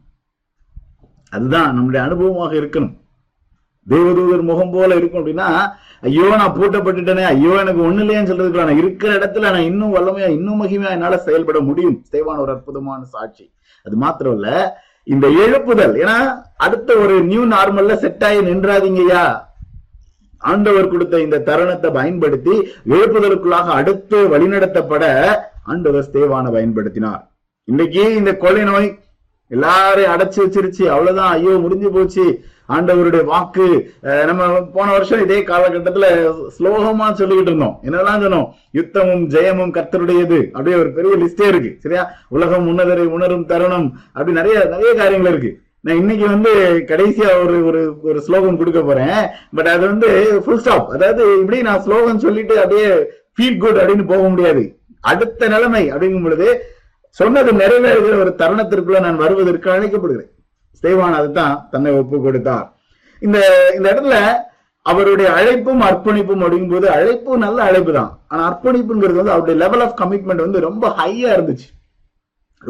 [1.33, 2.95] அதுதான் நம்முடைய அனுபவமாக இருக்கணும்
[3.87, 5.49] தேவதூதர் முகம் போல இருக்கும் அப்படின்னா
[6.03, 10.61] ஐயோ நான் பூட்டப்பட்டுட்டேனே ஐயோ எனக்கு ஒண்ணு இல்லையான்னு சொல்றதுக்கு நான் இருக்கிற இடத்துல நான் இன்னும் வல்லமையா இன்னும்
[10.63, 13.45] மகிமையா என்னால செயல்பட முடியும் தேவான ஒரு அற்புதமான சாட்சி
[13.87, 14.49] அது மாத்திரம் இல்ல
[15.07, 16.17] இந்த எழுப்புதல் ஏன்னா
[16.59, 19.25] அடுத்த ஒரு நியூ நார்மல்ல செட் ஆகி நின்றாதீங்கய்யா
[20.47, 22.55] ஆண்டவர் கொடுத்த இந்த தருணத்தை பயன்படுத்தி
[22.91, 25.05] எழுப்புதலுக்குள்ளாக அடுத்து வழிநடத்தப்பட
[25.67, 27.23] ஆண்டவர் ஸ்தேவான பயன்படுத்தினார்
[27.69, 28.91] இன்னைக்கு இந்த கொலை நோய்
[29.51, 32.27] எல்லாரையும் அடைச்சு வச்சிருச்சு அவ்வளவுதான் ஐயோ முடிஞ்சு போச்சு
[32.69, 33.67] ஆண்டவருடைய வாக்கு
[34.29, 36.07] நம்ம போன வருஷம் இதே காலகட்டத்துல
[36.57, 42.03] ஸ்லோகமா சொல்லிக்கிட்டு இருந்தோம் என்னெல்லாம் சொன்னோம் யுத்தமும் ஜெயமும் கத்தருடையது அப்படியே ஒரு பெரிய லிஸ்டே இருக்கு சரியா
[42.31, 45.53] உலகம் உன்னதரை உணரும் தருணம் அப்படி நிறைய நிறைய காரியங்கள் இருக்கு
[45.87, 46.53] நான் இன்னைக்கு வந்து
[46.89, 49.19] கடைசியா ஒரு ஒரு ஒரு ஸ்லோகன் கொடுக்க போறேன்
[49.57, 50.09] பட் அது வந்து
[50.45, 52.89] ஃபுல் ஸ்டாப் அதாவது இப்படி நான் ஸ்லோகன் சொல்லிட்டு அப்படியே
[53.35, 54.63] ஃபீல் குட் அப்படின்னு போக முடியாது
[55.03, 56.49] அடுத்த நிலைமை அப்படிங்கும் பொழுது
[57.17, 60.33] சொன்னது நிறைவேறுகிற ஒரு தருணத்திற்குள்ள நான் வருவதற்கு அழைக்கப்படுகிறேன்
[60.79, 62.67] ஸ்தேவான் அதுதான் தன்னை ஒப்பு கொடுத்தார்
[63.23, 63.39] இந்த
[63.77, 64.17] இந்த இடத்துல
[64.87, 69.97] அவருடைய அழைப்பும் அர்ப்பணிப்பும் அப்படிங்கும் போது அழைப்பு நல்ல அழைப்பு தான் ஆனா அர்ப்பணிப்புங்கிறது வந்து அவருடைய லெவல் ஆஃப்
[70.01, 71.69] கமிட்மெண்ட் வந்து ரொம்ப ஹையா இருந்துச்சு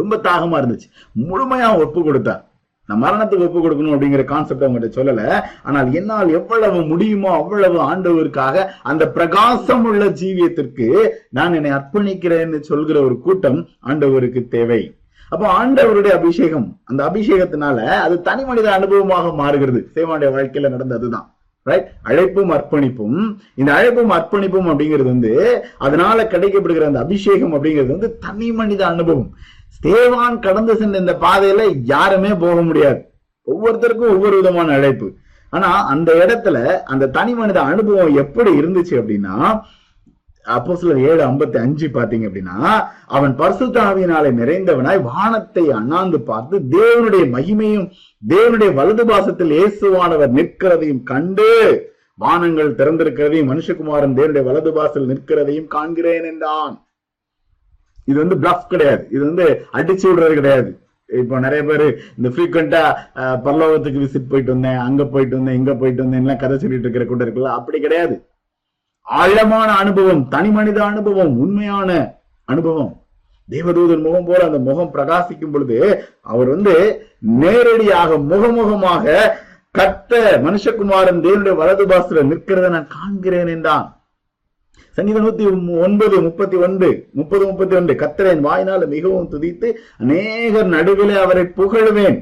[0.00, 0.88] ரொம்ப தாகமா இருந்துச்சு
[1.22, 2.44] முழுமையா ஒப்பு கொடுத்தார்
[2.88, 5.22] நான் மரணத்துக்கு ஒப்பு கொடுக்கணும் அப்படிங்கிற கான்செப்ட் அவங்ககிட்ட சொல்லல
[5.64, 10.88] ஆனால் என்னால் எவ்வளவு முடியுமோ அவ்வளவு ஆண்டவருக்காக அந்த பிரகாசம் உள்ள ஜீவியத்திற்கு
[11.30, 13.60] நான் என்னை அர்ப்பணிக்கிறேன்னு சொல்கிற ஒரு கூட்டம்
[13.86, 14.82] ஆண்டவருக்கு தேவை
[15.32, 21.26] அப்போ ஆண்டவருடைய அபிஷேகம் அந்த அபிஷேகத்தினால அது தனி மனித அனுபவமாக மாறுகிறது சேவாண்டிய வாழ்க்கையில நடந்த அதுதான்
[21.66, 23.18] ரைட் அழைப்பும் அர்ப்பணிப்பும்
[23.54, 25.32] இந்த அழைப்பும் அர்ப்பணிப்பும் அப்படிங்கிறது வந்து
[25.78, 29.30] அதனால கிடைக்கப்படுகிற அந்த அபிஷேகம் அப்படிங்கிறது வந்து தனி மனித அனுபவம்
[29.82, 31.62] தேவான் கடந்து சென்ற இந்த பாதையில
[31.86, 33.00] யாருமே போக முடியாது
[33.46, 35.08] ஒவ்வொருத்தருக்கும் ஒவ்வொரு விதமான அழைப்பு
[35.52, 36.58] ஆனா அந்த இடத்துல
[36.84, 39.34] அந்த தனி மனித அனுபவம் எப்படி இருந்துச்சு அப்படின்னா
[40.46, 42.56] அப்போ சிலர் ஏழு ஐம்பத்தி அஞ்சு பாத்தீங்க அப்படின்னா
[43.08, 47.86] அவன் பரசுத்தாவினாலே நிறைந்தவனாய் வானத்தை அண்ணாந்து பார்த்து தேவனுடைய மகிமையும்
[48.22, 51.50] தேவனுடைய வலது பாசத்தில் இயேசுவானவர் நிற்கிறதையும் கண்டு
[52.18, 56.76] வானங்கள் திறந்திருக்கிறதையும் மனுஷகுமாரன் தேவனுடைய வலது பாசல் நிற்கிறதையும் காண்கிறேன் என்றான்
[58.08, 59.46] இது வந்து பிளஃப் கிடையாது இது வந்து
[59.72, 60.70] அடிச்சு விடுறது கிடையாது
[61.08, 61.86] இப்போ நிறைய பேர்
[62.16, 62.82] இந்த ஃப்ரீக்வெண்டா
[63.44, 67.24] பல்லோகத்துக்கு விசிட் போயிட்டு வந்தேன் அங்க போயிட்டு வந்தேன் இங்க போயிட்டு வந்தேன் எல்லாம் கதை சொல்லிட்டு இருக்கிற கூட
[67.24, 68.16] இருக்குல்ல அப்படி கிடையாது
[69.06, 71.90] ஆழமான அனுபவம் தனி மனித அனுபவம் உண்மையான
[72.48, 72.92] அனுபவம்
[73.48, 75.76] தேவதூதன் முகம் போல அந்த முகம் பிரகாசிக்கும் பொழுது
[76.24, 76.74] அவர் வந்து
[77.36, 79.04] நேரடியாக முகமுகமாக
[79.74, 83.86] கத்த மனுஷகுமாரன் தேவனுடைய வலது பாசத்துல நிற்கிறத நான் காண்கிறேன் என்றான்
[84.96, 85.46] சங்கீதம் நூத்தி
[85.80, 89.68] ஒன்பது முப்பத்தி ஒன்று முப்பது முப்பத்தி ஒன்று கத்திரேன் வாயினால மிகவும் துதித்து
[90.00, 92.18] அநேகர் நடுவிலே அவரை புகழ்வேன்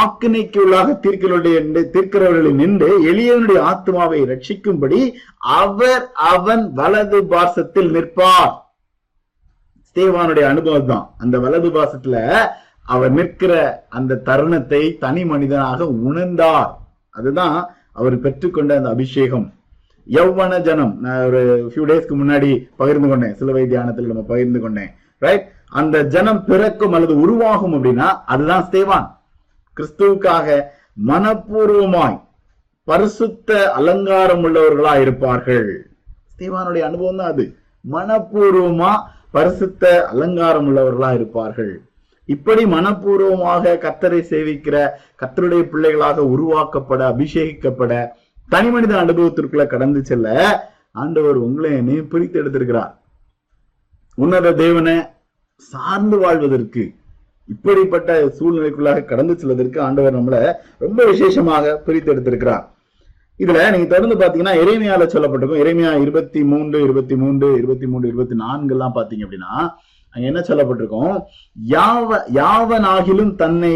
[0.00, 5.00] ஆக்கினைக்கு உள்ளாக தீர்க்கிறவர்களுடைய தீர்க்கிறவர்களில் நின்று எளியவனுடைய ஆத்மாவை ரட்சிக்கும்படி
[5.58, 8.54] அவர் அவன் வலது பாசத்தில் நிற்பார்
[9.84, 12.16] ஸ்தேவானுடைய அனுபவம் தான் அந்த வலது பாசத்துல
[12.86, 13.52] அவர் நிற்கிற
[13.90, 16.70] அந்த தருணத்தை தனி மனிதனாக உணர்ந்தார்
[17.14, 17.56] அதுதான்
[17.92, 19.46] அவர் பெற்றுக்கொண்ட அந்த அபிஷேகம்
[20.08, 21.40] யௌவன ஜனம் நான் ஒரு
[21.70, 24.90] ஃபியூ டேஸ்க்கு முன்னாடி பகிர்ந்து கொண்டேன் சிலுவை தியானத்தில் நம்ம பகிர்ந்து கொண்டேன்
[25.22, 25.44] ரைட்
[25.72, 29.08] அந்த ஜனம் பிறக்கும் அல்லது உருவாகும் அப்படின்னா அதுதான் ஸ்தேவான்
[29.76, 30.46] கிறிஸ்துவுக்காக
[31.08, 32.16] மனப்பூர்வமாய்
[32.88, 35.68] பரிசுத்த அலங்காரம் உள்ளவர்களா இருப்பார்கள்
[36.30, 37.44] ஸ்தேவானுடைய அனுபவம் தான் அது
[37.84, 38.92] மனப்பூர்வமா
[39.30, 41.72] பரிசுத்த அலங்காரம் உள்ளவர்களா இருப்பார்கள்
[42.28, 44.76] இப்படி மனப்பூர்வமாக கத்தரை சேவிக்கிற
[45.20, 47.92] கத்தருடைய பிள்ளைகளாக உருவாக்கப்பட அபிஷேகிக்கப்பட
[48.48, 50.28] தனி மனித அனுபவத்திற்குள்ள கடந்து செல்ல
[50.94, 52.92] ஆண்டவர் உங்களை என்னையும் பிரித்து எடுத்திருக்கிறார்
[54.18, 54.96] உன்னத தேவனை
[55.72, 56.84] சார்ந்து வாழ்வதற்கு
[57.48, 60.40] இப்படிப்பட்ட சூழ்நிலைக்குள்ளாக கடந்து செல்வதற்கு ஆண்டவர் நம்மளை
[60.78, 62.64] ரொம்ப விசேஷமாக பிரித்து எடுத்திருக்கிறார்
[63.40, 68.74] இதுல நீங்க தொடர்ந்து பாத்தீங்கன்னா இறைமையால சொல்லப்பட்டிருக்கும் இறைமையா இருபத்தி மூன்று இருபத்தி மூன்று இருபத்தி மூன்று இருபத்தி நான்கு
[68.74, 69.52] எல்லாம் பாத்தீங்க அப்படின்னா
[70.14, 71.14] அங்க என்ன சொல்லப்பட்டிருக்கும்
[71.56, 73.74] யாவ யாவனாகிலும் தன்னை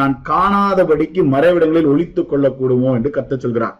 [0.00, 3.76] நான் காணாதபடிக்கு மறைவிடங்களில் ஒழித்துக் கொள்ளக்கூடுமோ என்று கத்த சொல்கிறான்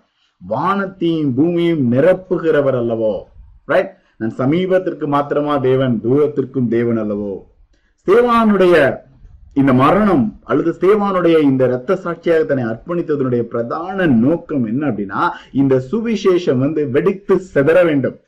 [0.45, 3.15] வானத்தையும் பூமியும் நிரப்புகிறவர் அல்லவோ
[3.69, 7.35] ரைட் நான் சமீபத்திற்கு மாத்திரமா தேவன் தூரத்திற்கும் தேவன் அல்லவோ
[8.07, 8.77] சேவானுடைய
[9.57, 15.21] இந்த மரணம் அல்லது சேவானுடைய இந்த ரத்த சாட்சியாக தன்னை அர்ப்பணித்ததனுடைய பிரதான நோக்கம் என்ன அப்படின்னா
[15.53, 18.17] இந்த சுவிசேஷம் வந்து வெடித்து செதற வேண்டும்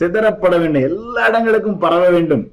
[0.00, 2.44] சிதறப்பட வேண்டும் எல்லா இடங்களுக்கும் பரவ வேண்டும்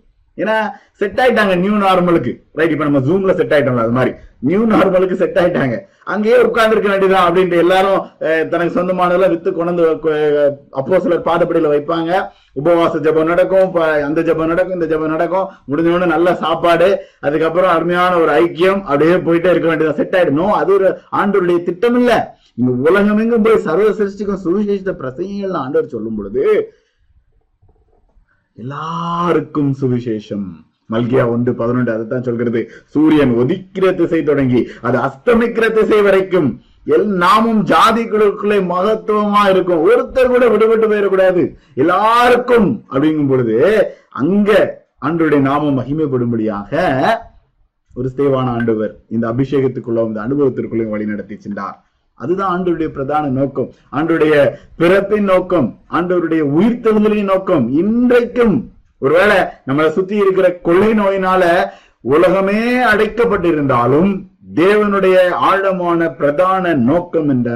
[0.37, 0.55] ஏன்னா
[0.99, 4.11] செட் ஆயிட்டாங்க நியூ நார்மலுக்கு ரைட் இப்ப நம்ம ஜூம்ல செட் ஆயிட்டோம்ல அது மாதிரி
[4.43, 5.75] நியூ நார்மலுக்கு செட் ஆயிட்டாங்க
[6.05, 8.01] அங்கேயே உட்கார்ந்துருக்க வேண்டியதான் அப்படின்ட்டு எல்லாரும்
[8.49, 9.85] தனக்கு சொந்தமானதெல்லாம் வித்து கொண்டு
[10.73, 12.11] அப்போ சிலர் பாதப்படியில வைப்பாங்க
[12.55, 13.73] உபவாச ஜபம் நடக்கும்
[14.05, 16.89] அந்த ஜபம் நடக்கும் இந்த ஜபம் நடக்கும் முடிஞ்சவொன்னு நல்ல சாப்பாடு
[17.21, 20.89] அதுக்கப்புறம் அருமையான ஒரு ஐக்கியம் அப்படியே போயிட்டே இருக்க வேண்டியதான் செட் ஆயிடணும் அது ஒரு
[21.13, 22.13] ஆண்டோருடைய திட்டம் இல்ல
[22.57, 26.45] இங்க உலகமெங்கும் போய் சர்வ சிருஷ்டிக்கும் சுவிசேஷத்தை பிரசங்கங்கள்னு ஆண்டவர் சொல்லும் பொழுது
[28.57, 30.47] எல்லாருக்கும் சுவிசேஷம்
[30.89, 32.59] மல்கியா ஒன்று பதினொன்று அதுதான் சொல்கிறது
[32.93, 36.49] சூரியன் ஒதிக்கிற திசை தொடங்கி அது அஸ்தமிக்கிற திசை வரைக்கும்
[36.87, 41.43] எல் நாமும் ஜாதிகளுக்குள்ளே மகத்துவமா இருக்கும் ஒருத்தர் கூட விடுபட்டு போயிடக்கூடாது
[41.75, 43.57] எல்லாருக்கும் அப்படிங்கும் பொழுது
[44.13, 44.51] அங்க
[45.01, 46.71] ஆண்டுடைய நாமம் மகிமைப்படும்படியாக
[47.91, 51.77] ஒரு சேவான ஆண்டவர் இந்த அபிஷேகத்துக்குள்ள இந்த அனுபவத்திற்குள்ளே வழி நடத்தி சென்றார்
[52.19, 54.35] அதுதான் ஆண்டவருடைய பிரதான நோக்கம் ஆண்டுடைய
[54.77, 58.55] பிறப்பின் நோக்கம் ஆண்டவருடைய உயிர்த்தெழுதலின் நோக்கம் இன்றைக்கும்
[59.01, 61.43] ஒருவேளை நம்மளை சுத்தி இருக்கிற கொள்ளை நோயினால
[62.07, 64.11] உலகமே அடைக்கப்பட்டிருந்தாலும்
[64.55, 65.17] தேவனுடைய
[65.45, 67.51] ஆழமான பிரதான நோக்கம் என்ற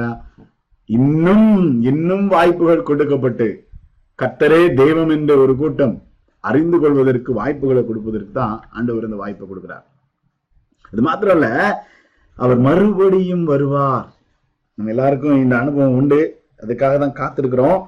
[0.88, 1.50] இன்னும்
[1.84, 3.48] இன்னும் வாய்ப்புகள் கொடுக்கப்பட்டு
[4.18, 5.94] கத்தரே தெய்வம் என்ற ஒரு கூட்டம்
[6.44, 9.86] அறிந்து கொள்வதற்கு வாய்ப்புகளை கொடுப்பதற்கு தான் ஆண்டவர் இந்த வாய்ப்பை கொடுக்கிறார்
[10.92, 11.48] அது மாத்திரம் அல்ல
[12.36, 14.08] அவர் மறுபடியும் வருவார்
[14.78, 16.20] நம்ம எல்லாருக்கும் இந்த அனுபவம் உண்டு
[16.62, 17.78] அதுக்காக தான் காத்திருக்கிறோம்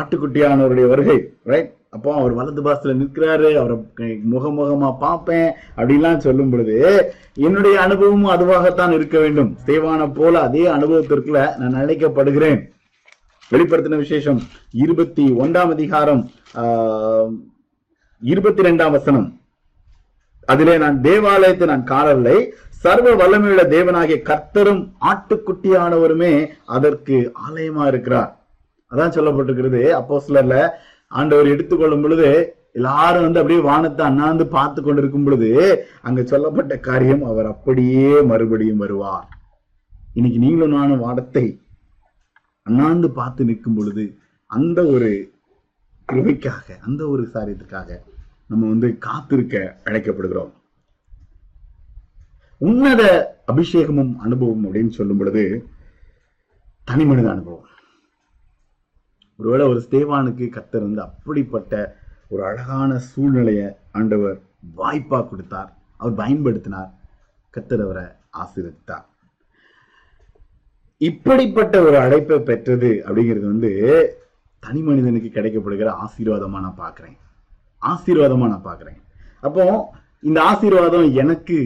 [0.00, 1.16] ஆட்டுக்குட்டியானவருடைய வருகை
[1.46, 3.76] ரைட் அப்போ அவர் வலது பாசத்துல நிற்கிறாரு அவரை
[4.32, 6.76] முகமுகமா பார்ப்பேன் அப்படின்லாம் சொல்லும் பொழுது
[7.40, 12.60] என்னுடைய அனுபவமும் அதுவாகத்தான் இருக்க வேண்டும் தேவான போல அதே அனுபவத்திற்குள்ள நான் அழைக்கப்படுகிறேன்
[13.50, 14.40] வெளிப்படுத்தின விசேஷம்
[14.76, 16.22] இருபத்தி ஒன்றாம் அதிகாரம்
[16.60, 17.32] ஆஹ்
[18.22, 19.28] இருபத்தி ரெண்டாம் வசனம்
[20.48, 22.38] அதிலே நான் தேவாலயத்தை நான் காணவில்லை
[22.80, 26.34] சர்வ வல்லமையுள்ள தேவனாகிய கர்த்தரும் ஆட்டுக்குட்டியானவருமே
[26.74, 27.16] அதற்கு
[27.44, 28.30] ஆலயமா இருக்கிறார்
[28.90, 30.54] அதான் சொல்லப்பட்டிருக்கிறது அப்போ சிலர்ல
[31.10, 32.28] ஆண்டவர் எடுத்துக்கொள்ளும் பொழுது
[32.74, 35.50] எல்லாரும் வந்து அப்படியே வானத்தை அண்ணாந்து பார்த்து கொண்டிருக்கும் பொழுது
[36.00, 39.26] அங்க சொல்லப்பட்ட காரியம் அவர் அப்படியே மறுபடியும் வருவார்
[40.14, 41.44] இன்னைக்கு நீங்களும் நானும் வானத்தை
[42.66, 44.04] அண்ணாந்து பார்த்து நிற்கும் பொழுது
[44.50, 45.10] அந்த ஒரு
[46.08, 47.90] கிருமைக்காக அந்த ஒரு சாரியத்துக்காக
[48.48, 49.56] நம்ம வந்து காத்திருக்க
[49.84, 50.52] அழைக்கப்படுகிறோம்
[52.60, 53.02] உன்னத
[53.46, 55.42] அபிஷேகமும் அனுபவம் அப்படின்னு சொல்லும் பொழுது
[56.84, 57.66] தனி மனித அனுபவம்
[59.38, 61.98] ஒருவேளை ஒரு தேவானுக்கு கத்தர் இருந்து அப்படிப்பட்ட
[62.28, 63.68] ஒரு அழகான சூழ்நிலையை
[63.92, 64.36] ஆண்டவர்
[64.76, 65.70] வாய்ப்பா கொடுத்தார்
[65.96, 66.90] அவர் பயன்படுத்தினார்
[67.54, 68.06] கத்தர் அவரை
[71.00, 73.70] இப்படிப்பட்ட ஒரு அழைப்பை பெற்றது அப்படிங்கிறது வந்து
[74.62, 77.16] தனி மனிதனுக்கு கிடைக்கப்படுகிற ஆசீர்வாதமா நான் பார்க்குறேன்
[77.82, 79.00] ஆசீர்வாதமா நான் பார்க்குறேன்
[79.40, 79.64] அப்போ
[80.20, 81.58] இந்த ஆசீர்வாதம் எனக்கு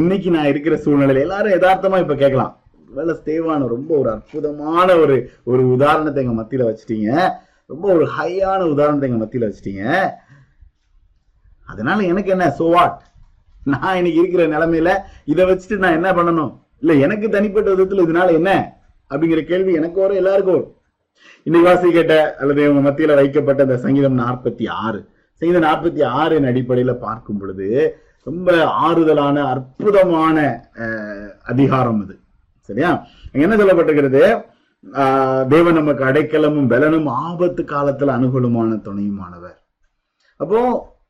[0.00, 2.52] இன்னைக்கு நான் இருக்கிற சூழ்நிலையில எல்லாரும் யதார்த்தமா இப்ப கேட்கலாம்
[2.88, 5.14] வேலை ஸ்தேவான ரொம்ப ஒரு அற்புதமான ஒரு
[5.44, 7.10] ஒரு உதாரணத்தை எங்க மத்தியில வச்சுட்டீங்க
[7.70, 9.84] ரொம்ப ஒரு ஹையான உதாரணத்தை எங்க மத்தியில வச்சுட்டீங்க
[11.68, 13.00] அதனால எனக்கு என்ன சோ வாட்
[13.66, 14.92] நான் இன்னைக்கு இருக்கிற நிலைமையில
[15.24, 16.52] இதை வச்சுட்டு நான் என்ன பண்ணணும்
[16.82, 18.52] இல்ல எனக்கு தனிப்பட்ட விதத்துல இதனால என்ன
[19.10, 20.70] அப்படிங்கிற கேள்வி எனக்கு வரும் எல்லாருக்கும் வரும்
[21.46, 25.00] இன்னைக்கு வாசி கேட்ட அல்லது இவங்க மத்தியில வைக்கப்பட்ட இந்த சங்கீதம் நாற்பத்தி ஆறு
[25.42, 27.68] சங்கீதம் நாற்பத்தி ஆறின் அடிப்படையில பார்க்கும் பொழுது
[28.26, 28.50] ரொம்ப
[28.80, 30.36] ஆறுதலான அற்புதமான
[31.44, 32.14] அதிகாரம் அது
[32.68, 32.90] சரியா
[33.36, 34.22] என்ன சொல்லப்பட்டிருக்கிறது
[35.48, 39.58] தேவன் நமக்கு அடைக்கலமும் பலனும் ஆபத்து காலத்துல அனுகூலமான துணையுமானவர்
[40.40, 40.60] அப்போ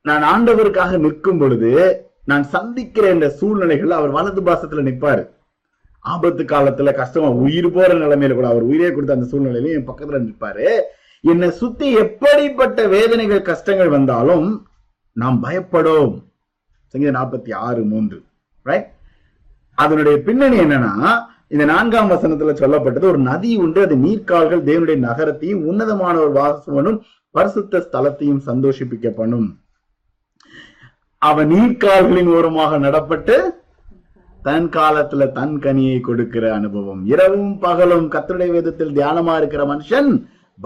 [0.05, 1.71] நான் ஆண்டவருக்காக நிற்கும் பொழுது
[2.25, 5.23] நான் சந்திக்கிற இந்த சூழ்நிலைகள் அவர் வலது பாசத்துல நிற்பாரு
[6.05, 10.69] ஆபத்து காலத்துல கஷ்டமா உயிர் போற நிலைமையில கூட அவர் உயிரே கொடுத்த அந்த சூழ்நிலையிலும் என் பக்கத்துல நிற்பாரு
[11.25, 14.47] என்னை சுத்தி எப்படிப்பட்ட வேதனைகள் கஷ்டங்கள் வந்தாலும்
[15.17, 16.13] நாம் பயப்படும்
[16.95, 18.19] சங்கீதம் நாற்பத்தி ஆறு மூன்று
[18.67, 18.89] ரைட்
[19.79, 20.93] அதனுடைய பின்னணி என்னன்னா
[21.51, 26.99] இந்த நான்காம் வசனத்துல சொல்லப்பட்டது ஒரு நதி உண்டு அது நீர்க்கால்கள் தேவனுடைய நகரத்தையும் உன்னதமான ஒரு வாசவனும்
[27.35, 29.49] பரிசுத்த ஸ்தலத்தையும் சந்தோஷிப்பிக்க பண்ணும்
[31.23, 33.37] அவன் நீர்க்கால்களின் ஓரமாக நடப்பட்டு
[34.43, 40.11] தன் காலத்துல தன் கனியை கொடுக்கிற அனுபவம் இரவும் பகலும் கத்தருடைய விதத்தில் தியானமா இருக்கிற மனுஷன்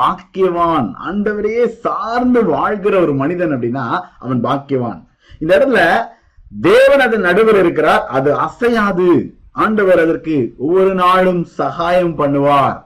[0.00, 3.85] பாக்கியவான் ஆண்டவரையே சார்ந்து வாழ்கிற ஒரு மனிதன் அப்படின்னா
[4.19, 5.03] அவன் பாக்கியவான்
[5.41, 5.83] இந்த இடத்துல
[6.53, 9.09] தேவன் அது நடுவர் இருக்கிறார் அது அசையாது
[9.57, 12.77] ஆண்டவர் அதற்கு ஒவ்வொரு நாளும் சகாயம் பண்ணுவார்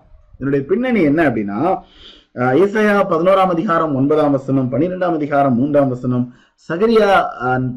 [0.38, 1.58] என்னுடைய பின்னணி என்ன அப்படின்னா
[2.58, 6.24] இசையா பதினோராம் அதிகாரம் ஒன்பதாம் வசனம் பன்னிரெண்டாம் அதிகாரம் மூன்றாம் வசனம்
[6.68, 7.08] சகரியா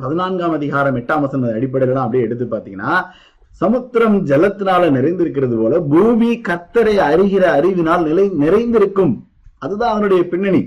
[0.00, 2.94] பதினான்காம் அதிகாரம் எட்டாம் வசனம் அடிப்படையிலாம் அப்படியே எடுத்து பார்த்தீங்கன்னா
[3.62, 9.14] சமுத்திரம் ஜலத்தினால நிறைந்திருக்கிறது போல பூமி கத்தரை அறிகிற அறிவினால் நிலை நிறைந்திருக்கும்
[9.62, 10.62] அதுதான் அவனுடைய பின்னணி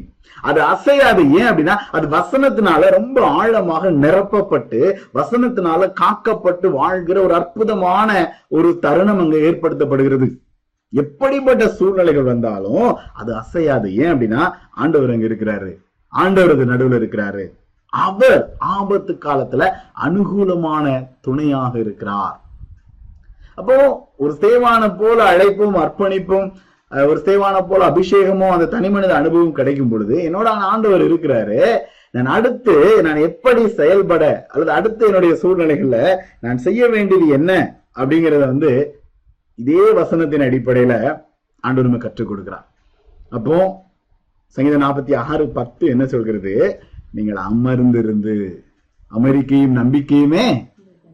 [0.43, 4.81] அது அசையாது ஏன் அப்படின்னா அது வசனத்தினால ரொம்ப ஆழமாக நிரப்பப்பட்டு
[5.15, 8.11] வசனத்தினால காக்கப்பட்டு வாழ்கிற ஒரு அற்புதமான
[8.51, 10.29] ஒரு தருணம் அங்க ஏற்படுத்தப்படுகிறது
[10.93, 12.89] எப்படிப்பட்ட சூழ்நிலைகள் வந்தாலும்
[13.15, 14.43] அது அசையாது ஏன் அப்படின்னா
[14.77, 15.71] ஆண்டவர் அங்க இருக்கிறாரு
[16.13, 17.45] ஆண்டவரது நடுவில் இருக்கிறாரு
[17.93, 18.41] அவர்
[18.73, 19.65] ஆபத்து காலத்துல
[20.07, 20.87] அனுகூலமான
[21.21, 22.37] துணையாக இருக்கிறார்
[23.59, 23.77] அப்போ
[24.17, 26.49] ஒரு தேவான போல அழைப்பும் அர்ப்பணிப்பும்
[26.93, 31.61] ஒரு சேவான போல அபிஷேகமும் அந்த தனி மனித அனுபவம் கிடைக்கும் பொழுது என்னோட ஆண்டவர் இருக்கிறாரு
[32.15, 32.75] நான் அடுத்து
[33.03, 35.99] நான் எப்படி செயல்பட அல்லது அடுத்து என்னுடைய சூழ்நிலைகள்ல
[36.41, 37.53] நான் செய்ய வேண்டியது என்ன
[37.97, 38.71] அப்படிங்கிறத வந்து
[39.59, 40.95] இதே வசனத்தின் அடிப்படையில
[41.65, 42.67] ஆண்டு நம்ம கற்றுக் கொடுக்கிறார்
[43.33, 43.59] அப்போ
[44.57, 46.55] சங்கீதம் நாற்பத்தி ஆறு பத்து என்ன சொல்கிறது
[47.13, 48.37] நீங்கள் அமர்ந்திருந்து
[49.11, 50.47] அமெரிக்கையும் நம்பிக்கையுமே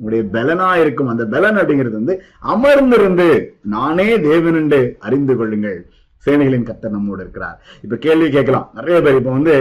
[0.03, 2.15] உங்களுடைய பலனா இருக்கும் அந்த பலன் அப்படிங்கிறது வந்து
[2.53, 3.27] அமர்ந்திருந்து
[3.73, 5.77] நானே தேவன் என்று அறிந்து கொள்ளுங்கள்
[6.25, 9.55] சேனைகளின் கத்தர் நம்மோடு இருக்கிறார் இப்ப கேள்வி கேட்கலாம் நிறைய பேர் இப்ப வந்து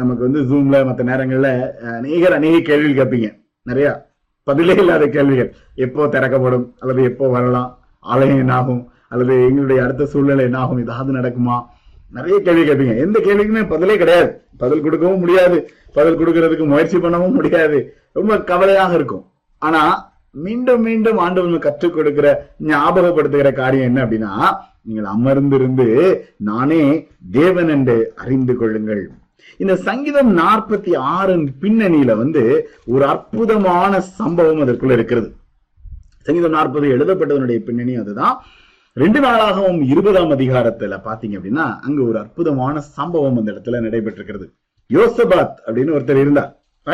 [0.00, 1.50] நமக்கு வந்து ஜூம்ல மற்ற நேரங்கள்ல
[1.94, 3.28] அநேகர் அநேக கேள்வி கேட்பீங்க
[3.66, 3.88] நிறைய
[4.46, 5.50] பதிலே இல்லாத கேள்விகள்
[5.78, 7.70] எப்போ திறக்கப்படும் அல்லது எப்போ வரலாம்
[8.04, 8.82] ஆலயம் என்னாகும்
[9.08, 11.58] அல்லது எங்களுடைய அடுத்த சூழ்நிலை என்னாகும் ஏதாவது நடக்குமா
[12.12, 14.30] நிறைய கேள்வி கேட்பீங்க எந்த கேள்விக்குமே பதிலே கிடையாது
[14.58, 15.58] பதில் கொடுக்கவும் முடியாது
[15.92, 17.80] பதில் கொடுக்கறதுக்கு முயற்சி பண்ணவும் முடியாது
[18.12, 19.24] ரொம்ப கவலையாக இருக்கும்
[19.62, 19.82] ஆனா
[20.34, 22.26] மீண்டும் மீண்டும் ஆண்டவன் கற்றுக் கொடுக்கிற
[22.66, 24.34] ஞாபகப்படுத்துகிற காரியம் என்ன அப்படின்னா
[24.82, 25.86] நீங்கள் அமர்ந்திருந்து
[26.42, 26.84] நானே
[27.32, 29.02] தேவன் என்று அறிந்து கொள்ளுங்கள்
[29.60, 32.42] இந்த சங்கீதம் நாற்பத்தி ஆறு பின்னணியில வந்து
[32.86, 35.28] ஒரு அற்புதமான சம்பவம் அதற்குள்ள இருக்கிறது
[36.26, 38.34] சங்கீதம் நாற்பது எழுதப்பட்டதனுடைய பின்னணி அதுதான்
[38.96, 44.46] ரெண்டு நாளாகவும் இருபதாம் அதிகாரத்துல பாத்தீங்க அப்படின்னா அங்க ஒரு அற்புதமான சம்பவம் அந்த இடத்துல நடைபெற்றிருக்கிறது
[44.90, 46.50] யோசபாத் அப்படின்னு ஒருத்தர் இருந்தார்
[46.86, 46.93] Uh,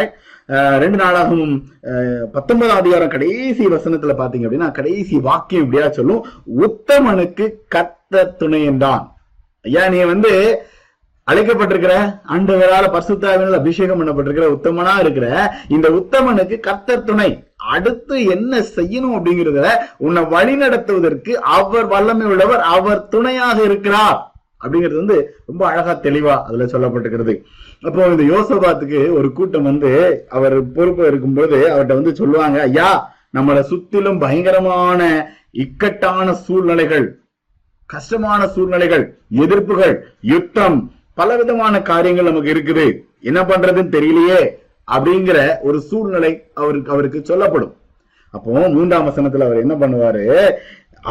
[0.79, 1.53] ரெண்டு நாளாகவும்
[1.87, 6.25] uh, பத்தொன்பதாம் அதிகாரம் கடைசி வசனத்துல பாத்தீங்க அப்படின்னா கடைசி வாக்கியம் இப்படியா சொல்லும்
[6.61, 7.45] உத்தமனுக்கு
[7.69, 8.25] கத்த
[8.65, 9.05] என்றான்
[9.65, 10.33] ஐயா நீ வந்து
[11.27, 11.95] அழைக்கப்பட்டிருக்கிற
[12.27, 15.29] ஆண்டவரால பரிசுத்தாவினால் அபிஷேகம் பண்ணப்பட்டிருக்கிற உத்தமனா இருக்கிற
[15.69, 17.31] இந்த உத்தமனுக்கு கத்த துணை
[17.75, 19.71] அடுத்து என்ன செய்யணும் அப்படிங்கறத
[19.99, 24.21] உன்னை வழி நடத்துவதற்கு அவர் வல்லமை உள்ளவர் அவர் துணையாக இருக்கிறார்
[24.61, 25.17] அப்படிங்கிறது வந்து
[25.47, 27.35] ரொம்ப அழகா தெளிவா அதுல சொல்லப்பட்டிருக்கிறது
[27.83, 29.91] அப்போ இந்த யோசபாத்துக்கு ஒரு கூட்டம் வந்து
[30.29, 32.91] அவர் பொறுப்பு இருக்கும்போது அவர்கிட்ட வந்து சொல்லுவாங்க ஐயா
[33.35, 35.01] நம்மளை சுத்திலும் பயங்கரமான
[35.57, 37.07] இக்கட்டான சூழ்நிலைகள்
[37.91, 39.05] கஷ்டமான சூழ்நிலைகள்
[39.41, 39.95] எதிர்ப்புகள்
[40.27, 40.79] யுத்தம்
[41.19, 42.87] பல விதமான காரியங்கள் நமக்கு இருக்குது
[43.23, 44.41] என்ன பண்றதுன்னு தெரியலையே
[44.89, 45.39] அப்படிங்கிற
[45.62, 47.75] ஒரு சூழ்நிலை அவருக்கு அவருக்கு சொல்லப்படும்
[48.35, 50.25] அப்போ மூன்றாம் வசனத்துல அவர் என்ன பண்ணுவாரு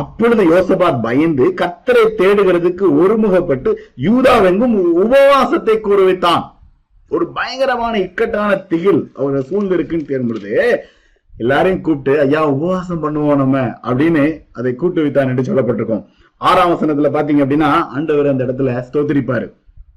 [0.00, 3.70] அப்பொழுது யோசபாத் பயந்து கத்தரை தேடுகிறதுக்கு ஒருமுகப்பட்டு
[4.06, 6.44] யூதாவெங்கும் உபவாசத்தை கூறுவித்தான்
[7.12, 10.54] ஒரு பயங்கரமான இக்கட்டான திகில் அவரை சூழ்ந்திருக்குன்னு தேர்ம்பொழுது
[11.34, 13.58] எல்லாரையும் கூப்பிட்டு ஐயா உபவாசம் பண்ணுவோம் நம்ம
[13.84, 14.24] அப்படின்னு
[14.52, 16.04] அதை கூட்டு வைத்தான் என்று சொல்லப்பட்டிருக்கோம்
[16.42, 19.48] ஆறாம் வசனத்துல பாத்தீங்க அப்படின்னா ஆண்டவர் அந்த இடத்துல ஸ்தோத்திரிப்பாரு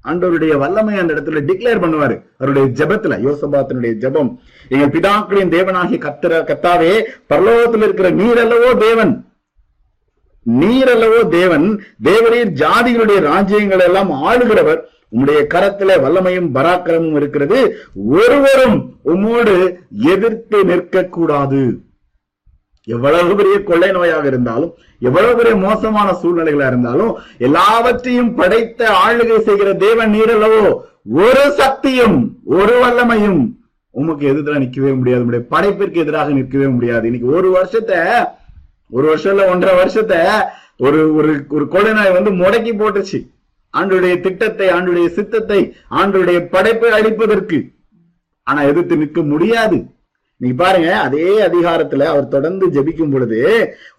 [0.05, 4.29] ஆண்டவருடைய வல்லமை அந்த இடத்துல டிக்ளேர் பண்ணுவாரு அவருடைய ஜபத்துல யோசபாத்தனுடைய ஜபம்
[4.71, 6.93] எங்க பிதாக்களின் தேவனாகிய கத்திர கத்தாவே
[7.29, 9.13] பரலோகத்தில் இருக்கிற நீர் அல்லவோ தேவன்
[10.45, 11.67] நீரல்லவோ தேவன்
[12.03, 14.81] தேவரே ஜாதிகளுடைய ராஜ்யங்கள் எல்லாம் ஆளுகிறவர்
[15.11, 17.59] உம்முடைய கரத்துல வல்லமையும் பராக்கிரமும் இருக்கிறது
[18.15, 18.77] ஒருவரும்
[19.05, 19.55] உம்மோடு
[20.13, 21.61] எதிர்த்து நிற்க கூடாது
[22.87, 24.71] எவ்வளவு பெரிய கொள்ளை நோயாக இருந்தாலும்
[25.01, 27.11] எவ்வளவு பெரிய மோசமான சூழ்நிலைகளா இருந்தாலும்
[27.39, 30.63] எல்லாவற்றையும் படைத்த ஆளுகை செய்கிற தேவன் நீரல்லவோ
[31.19, 32.17] ஒரு சக்தியும்
[32.53, 33.41] ஒரு வல்லமையும்
[33.95, 37.99] உமக்கு எதிராக நிற்கவே முடியாது உடைய படைப்பிற்கு எதிராக நிற்கவே முடியாது இன்னைக்கு ஒரு வருஷத்தை
[38.91, 40.13] ஒரு வருஷம் இல்ல ஒன்றரை வருஷத்த
[40.77, 43.19] ஒரு ஒரு ஒரு கொலை நாய் வந்து முடக்கி போட்டுச்சு
[43.73, 45.59] ஆண்டுடைய திட்டத்தை ஆண்டுடைய சித்தத்தை
[45.93, 47.57] ஆண்டுடைய படைப்பை அழிப்பதற்கு
[48.47, 49.79] ஆனா எதிர்த்து நிற்க முடியாது
[50.41, 53.39] நீ பாருங்க அதே அதிகாரத்துல அவர் தொடர்ந்து ஜபிக்கும் பொழுது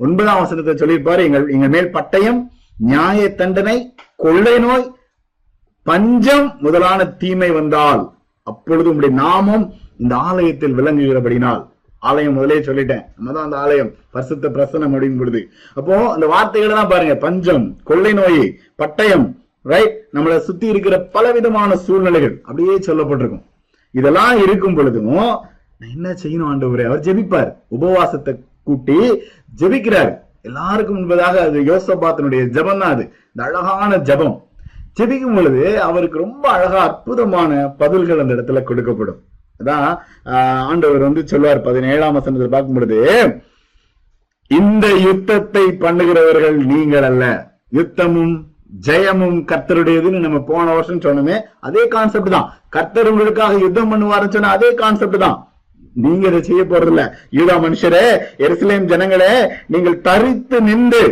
[0.00, 2.41] ஒன்பதாம் வசனத்தை சொல்லியிருப்பாரு எங்கள் எங்கள் மேல் பட்டயம்
[2.85, 3.77] நியாய தண்டனை
[4.17, 4.87] கொள்ளை நோய்
[5.87, 8.03] பஞ்சம் முதலான தீமை வந்தால்
[8.47, 9.65] அப்பொழுது உங்களுடைய நாமம்
[9.99, 11.63] இந்த ஆலயத்தில் விளங்குகிறபடினால்
[12.03, 15.41] ஆலயம் முதலே சொல்லிட்டேன் நம்ம தான் அந்த ஆலயம் பரிசுத்த பிரசனம் அப்படின்னு பொழுது
[15.77, 18.43] அப்போ அந்த வார்த்தைகளை தான் பாருங்க பஞ்சம் கொள்ளை நோய்
[18.79, 19.27] பட்டயம்
[19.65, 23.45] ரைட் நம்மளை சுத்தி இருக்கிற பலவிதமான சூழ்நிலைகள் அப்படியே சொல்லப்பட்டிருக்கும்
[23.95, 28.33] இதெல்லாம் இருக்கும் பொழுதும் நான் என்ன செய்யணும் ஆண்டவரே அவர் ஜெபிப்பார் உபவாசத்தை
[28.67, 28.99] கூட்டி
[29.59, 30.13] ஜெபிக்கிறார்
[30.43, 34.37] எல்லாருக்கும் முன்பதாக அது யோசபாத்தனுடைய ஜபம் தான் அது இந்த அழகான ஜபம்
[34.97, 37.51] ஜெபிக்கும் பொழுது அவருக்கு ரொம்ப அழகா அற்புதமான
[37.79, 39.21] பதில்கள் அந்த இடத்துல கொடுக்கப்படும்
[39.61, 39.89] அதான்
[40.67, 43.01] ஆண்டவர் வந்து சொல்வார் பதினேழாம் வசனத்தில் பார்க்கும் பொழுது
[44.51, 47.25] இந்த யுத்தத்தை பண்ணுகிறவர்கள் நீங்கள் அல்ல
[47.73, 48.33] யுத்தமும்
[48.87, 51.37] ஜெயமும் கர்த்தருடையதுன்னு நம்ம போன வருஷம் சொன்னோமே
[51.61, 55.39] அதே கான்செப்ட் தான் கர்த்தர் உங்களுக்காக யுத்தம் பண்ணுவாருன்னு சொன்ன அதே கான்செப்ட் தான்
[55.97, 57.03] நீங்க இதை செய்ய போறது இல்ல
[57.33, 58.05] யூதா மனுஷரே
[58.45, 59.33] எருசலேம் ஜனங்களே
[59.69, 61.03] நீங்கள் தரித்து நின்று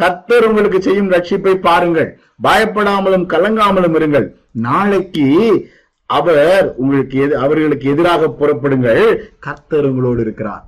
[0.00, 2.08] கர்த்தர் உங்களுக்கு செய்யும் ரட்சிப்பை பாருங்கள்
[2.42, 4.26] பயப்படாமலும் கலங்காமலும் இருங்கள்
[4.64, 5.26] நாளைக்கு
[6.10, 9.02] அவர் உங்களுக்கு அவர்களுக்கு எதிராக புறப்படுங்கள்
[9.40, 10.64] கர்த்தர் உங்களோடு இருக்கிறார்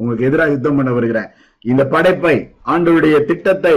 [0.00, 1.30] உங்களுக்கு எதிராக யுத்தம் பண்ண வருகிறேன்
[1.64, 2.36] இந்த படைப்பை
[2.66, 3.76] ஆண்டவருடைய திட்டத்தை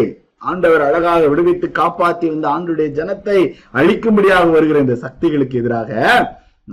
[0.42, 3.38] ஆண்டவர் அழகாக விடுவித்து காப்பாற்றி வந்த ஆண்டுடைய ஜனத்தை
[3.74, 5.92] அழிக்கும்படியாக வருகிற இந்த சக்திகளுக்கு எதிராக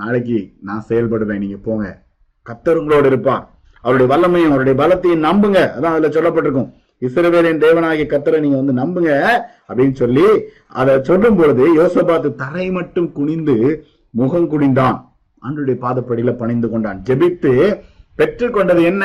[0.00, 1.86] நாளைக்கு நான் செயல்படுவேன் நீங்க போங்க
[2.46, 3.44] கத்தர் உங்களோடு இருப்பார்
[3.84, 6.70] அவருடைய வல்லமையும் அவருடைய பலத்தையும் நம்புங்க அதான் அதுல சொல்லப்பட்டிருக்கும்
[7.02, 9.10] இசுரவேலின் தேவனாகிய கத்தரை நீங்க வந்து நம்புங்க
[9.68, 10.26] அப்படின்னு சொல்லி
[10.72, 13.56] அதை சொல்லும் பொழுது யோசபாத்து தரை மட்டும் குனிந்து
[14.14, 14.98] முகம் குடிந்தான்
[15.42, 17.52] ஆண்டுடைய பாதப்படியில பணிந்து கொண்டான் ஜெபித்து
[18.18, 19.04] பெற்றுக்கொண்டது என்ன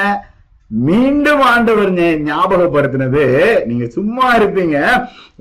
[0.72, 1.92] மீண்டும் ஆண்டவர்
[2.26, 3.24] ஞாபகப்படுத்தினது
[3.66, 4.78] நீங்க சும்மா இருப்பீங்க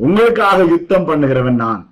[0.00, 1.83] உங்களுக்காக யுத்தம் பண்ணுகிறவன் நான்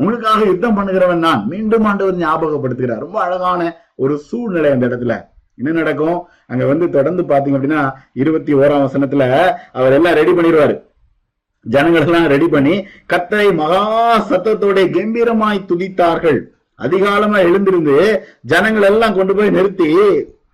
[0.00, 3.62] உங்களுக்காக யுத்தம் பண்ணுகிறவன் நான் மீண்டும் ஆண்டவர் ஞாபகப்படுத்துகிறார் ரொம்ப அழகான
[3.96, 5.16] ஒரு சூழ்நிலை அந்த இடத்துல
[5.58, 6.18] என்ன நடக்கும்
[6.46, 7.82] அங்க வந்து தொடர்ந்து பாத்தீங்க அப்படின்னா
[8.14, 9.24] இருபத்தி ஓராம் வசனத்துல
[9.72, 10.74] அவர் எல்லாம் ரெடி பண்ணிடுவாரு
[11.66, 12.74] ஜனங்கள் எல்லாம் ரெடி பண்ணி
[13.06, 13.82] கத்தரை மகா
[14.30, 16.40] சத்தத்தோட கம்பீரமாய் துதித்தார்கள்
[16.82, 17.96] அதிகாலமா எழுந்திருந்து
[18.46, 19.88] ஜனங்கள் எல்லாம் கொண்டு போய் நிறுத்தி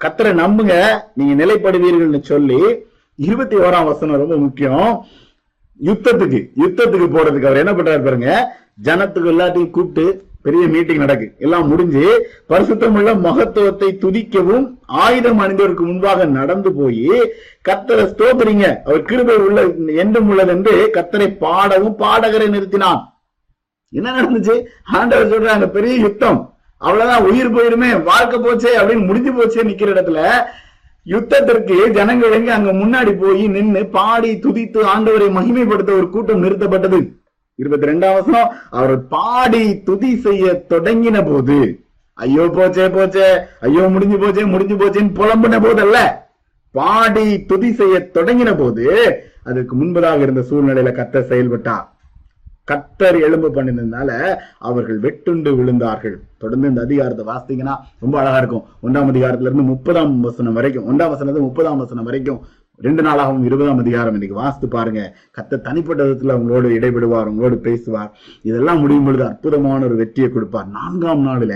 [0.00, 0.75] கத்தரை நம்புங்க
[1.15, 2.61] நீங்க நிலைப்படுவீர்கள்னு சொல்லி
[3.19, 4.91] இருபத்தி ஓராம் வசனம் ரொம்ப முக்கியம்
[5.81, 8.31] யுத்தத்துக்கு யுத்தத்துக்கு போறதுக்கு அவர் என்ன பண்றாரு பாருங்க
[8.81, 10.05] ஜனத்துக்கு எல்லாத்தையும் கூப்பிட்டு
[10.45, 12.05] பெரிய மீட்டிங் நடக்கு எல்லாம் முடிஞ்சு
[12.91, 14.67] உள்ள மகத்துவத்தை துதிக்கவும்
[15.01, 17.11] ஆயுதம் அணிந்தவருக்கு முன்பாக நடந்து போய்
[17.63, 19.61] கத்தரை ஸ்தோத்திரிங்க அவர் கிருபை உள்ள
[19.97, 23.03] என்றும் உள்ளது என்று கத்தரை பாடவும் பாடகரை நிறுத்தினான்
[23.93, 24.55] என்ன நடந்துச்சு
[24.93, 26.41] ஆண்டவர் சொல்றாங்க பெரிய யுத்தம்
[26.81, 30.21] அவ்வளவுதான் உயிர் போயிருமே வாழ்க்கை போச்சே அப்படின்னு முடிஞ்சு போச்சே நிக்கிற இடத்துல
[31.07, 36.99] யுத்தத்திற்கு ஜனங்கள் எங்க அங்க முன்னாடி போய் நின்று பாடி துதித்து ஆண்டவரை மகிமைப்படுத்த ஒரு கூட்டம் நிறுத்தப்பட்டது
[37.59, 38.49] இருபத்தி ரெண்டாம்
[38.71, 41.59] அவர் பாடி துதி செய்ய தொடங்கின போது
[42.19, 43.29] ஐயோ போச்சே போச்சே
[43.61, 45.99] ஐயோ முடிஞ்சு போச்சே முடிஞ்சு போச்சேன்னு போது அல்ல
[46.75, 48.87] பாடி துதி செய்ய தொடங்கின போது
[49.45, 51.77] அதுக்கு முன்பதாக இருந்த சூழ்நிலையில கத்த செயல்பட்டா
[52.69, 54.11] கத்தர் எலும்பு பண்ணினதுனால
[54.61, 60.53] அவர்கள் வெட்டுண்டு விழுந்தார்கள் தொடர்ந்து இந்த அதிகாரத்தை வாசித்தீங்கன்னா ரொம்ப அழகா இருக்கும் ஒன்றாம் அதிகாரத்துல இருந்து முப்பதாம் வசனம்
[60.53, 62.41] வரைக்கும் ஒன்றாம் இருந்து முப்பதாம் வசனம் வரைக்கும்
[62.81, 65.01] ரெண்டு நாளாகவும் இருபதாம் அதிகாரம் இன்னைக்கு வாசித்து பாருங்க
[65.31, 68.11] கத்த தனிப்பட்ட விதத்துல அவங்களோடு இடைபெடுவார் உங்களோடு பேசுவார்
[68.43, 71.55] இதெல்லாம் முடியும் பொழுது அற்புதமான ஒரு வெற்றியை கொடுப்பார் நான்காம் நாளில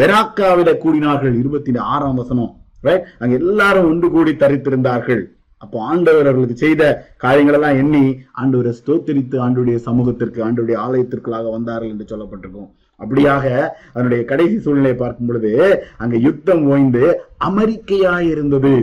[0.00, 2.52] பெராக்காவிட கூடினார்கள் இருபத்தி ஆறாம் வசனம்
[2.82, 5.22] ரைட் அங்க எல்லாரும் ஒன்று கூடி தரித்திருந்தார்கள்
[5.62, 6.82] அப்போ ஆண்டவர் அவர்களுக்கு செய்த
[7.18, 8.04] காரியங்களெல்லாம் எண்ணி
[8.40, 12.70] ஆண்டவரை ஸ்தோத்திரித்து ஆண்டுடைய சமூகத்திற்கு ஆண்டுடைய ஆலயத்திற்குள்ளாக வந்தார்கள் என்று சொல்லப்பட்டிருக்கும்
[13.00, 13.44] அப்படியாக
[13.92, 15.52] அதனுடைய கடைசி சூழ்நிலையை பார்க்கும் பொழுது
[15.98, 17.04] அங்க யுத்தம் ஓய்ந்து
[17.44, 18.74] அமெரிக்கையா இருந்தது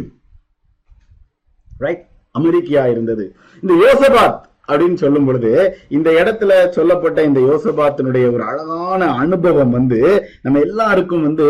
[1.78, 2.06] ரைட்
[2.36, 3.26] அமெரிக்கையா இருந்தது
[3.64, 4.40] இந்த யோசபாத்
[4.70, 5.52] அப்படின்னு சொல்லும் பொழுது
[5.90, 10.02] இந்த இடத்துல சொல்லப்பட்ட இந்த யோசபாத்தினுடைய ஒரு அழகான அனுபவம் வந்து
[10.42, 11.48] நம்ம எல்லாருக்கும் வந்து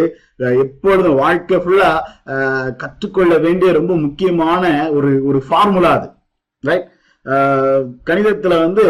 [0.60, 1.90] எப்பொழுதும் வாழ்க்கை ஃபுல்லா
[2.78, 4.64] கற்றுக்கொள்ள வேண்டிய ரொம்ப முக்கியமான
[4.92, 6.10] ஒரு ஒரு ஃபார்முலா அது
[6.64, 6.88] ரைட்
[8.08, 8.86] கணிதத்துல வந்து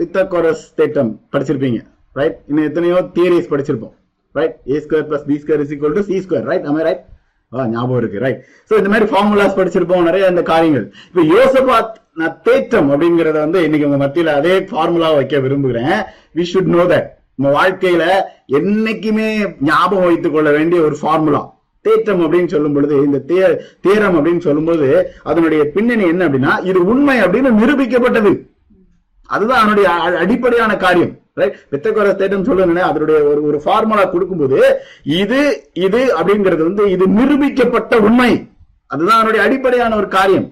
[0.00, 1.80] பித்தகோரஸ் தேட்டம் படிச்சிருப்பீங்க
[2.16, 3.94] ரைட் இன்னும் எத்தனையோ தியரிஸ் படிச்சிருப்போம்
[4.34, 7.02] right A square plus B square is equal to C square right அமே ரைட்
[7.52, 11.96] ஞாபகம் இருக்கு ரைட் ஸோ இந்த மாதிரி ஃபார்முலாஸ் படிச்சிருப்போம் நிறைய அந்த காரியங்கள் இப்போ யோசபாத்
[12.44, 15.96] தேற்றம் அப்படிங்கறத வந்து இன்னைக்கு உங்க மத்தியில அதே ஃபார்முலா வைக்க விரும்புகிறேன்
[16.36, 18.04] வி ஷுட் நோ தட் நம்ம வாழ்க்கையில
[18.58, 19.28] என்னைக்குமே
[19.62, 21.42] ஞாபகம் வைத்துக் கொள்ள வேண்டிய ஒரு ஃபார்முலா
[21.84, 23.38] தேற்றம் அப்படின்னு சொல்லும் பொழுது இந்த தே
[23.80, 24.88] தேரம் அப்படின்னு சொல்லும்போது
[25.22, 28.32] அதனுடைய பின்னணி என்ன அப்படின்னா இது உண்மை அப்படின்னு நிரூபிக்கப்பட்டது
[29.30, 29.88] அதுதான் அதனுடைய
[30.18, 31.58] அடிப்படையான காரியம் ரைட்
[31.72, 34.60] தேட்டம் அதனுடைய ஒரு ஒரு ஃபார்முலா கொடுக்கும்போது
[35.16, 35.40] இது
[35.78, 38.30] இது அப்படிங்கிறது வந்து இது நிரூபிக்கப்பட்ட உண்மை
[38.90, 40.48] அதுதான் அடிப்படையான ஒரு காரியம்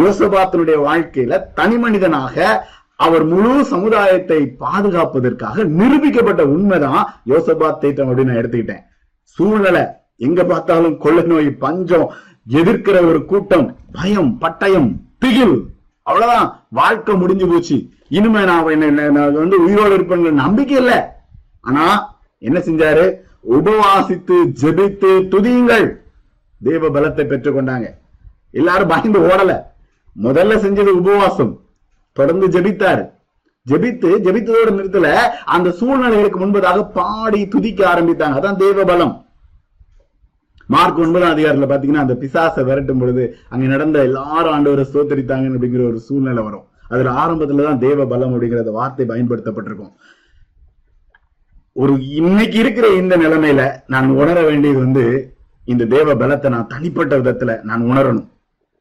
[0.00, 2.36] யோசபாத்தனுடைய வாழ்க்கையில தனி மனிதனாக
[2.96, 8.84] அவர் முழு சமுதாயத்தை பாதுகாப்பதற்காக நிரூபிக்கப்பட்ட உண்மைதான் யோசபாத் தேட்டம் அப்படின்னு நான் எடுத்துக்கிட்டேன்
[9.38, 9.84] சூழ்நிலை
[10.16, 12.06] எங்க பார்த்தாலும் கொள்ளை நோய் பஞ்சம்
[12.52, 13.66] எதிர்க்கிற ஒரு கூட்டம்
[13.92, 14.90] பயம் பட்டயம்
[15.18, 15.56] திகில்
[16.06, 16.46] அவ்வளவுதான்
[16.72, 17.76] வாழ்க்கை முடிஞ்சு போச்சு
[18.08, 20.92] இனிமே நான் என்ன வந்து உயிரோடு இருப்பேங்கிற நம்பிக்கை இல்ல
[21.64, 21.84] ஆனா
[22.42, 23.04] என்ன செஞ்சாரு
[23.56, 25.86] உபவாசித்து ஜெபித்து துதியுங்கள்
[26.60, 27.86] தெய்வ பலத்தை பெற்றுக் கொண்டாங்க
[28.54, 29.52] எல்லாரும் பயந்து ஓடல
[30.16, 31.52] முதல்ல செஞ்சது உபவாசம்
[32.16, 33.04] தொடர்ந்து ஜெபித்தாரு
[33.66, 35.08] ஜெபித்து ஜெபித்ததோட நிறுத்தல
[35.46, 39.14] அந்த சூழ்நிலைகளுக்கு முன்பதாக பாடி துதிக்க ஆரம்பித்தாங்க அதான் தெய்வ பலம்
[40.70, 46.00] மார்க் ஒன்பதாம் அதிகாரத்தில் பார்த்தீங்கன்னா அந்த பிசாசை விரட்டும் பொழுது அங்கே நடந்த எல்லாரும் ஆண்டவரை சோத்தரித்தாங்க அப்படிங்கிற ஒரு
[46.00, 49.92] சூழ்நிலை வரும் அதில் ஆரம்பத்தில் தான் தேவ பலம் அப்படிங்கிற வார்த்தை பயன்படுத்தப்பட்டிருக்கும்
[51.76, 53.62] ஒரு இன்னைக்கு இருக்கிற இந்த நிலைமையில
[53.86, 55.04] நான் உணர வேண்டியது வந்து
[55.68, 58.28] இந்த தேவ பலத்தை நான் தனிப்பட்ட விதத்துல நான் உணரணும்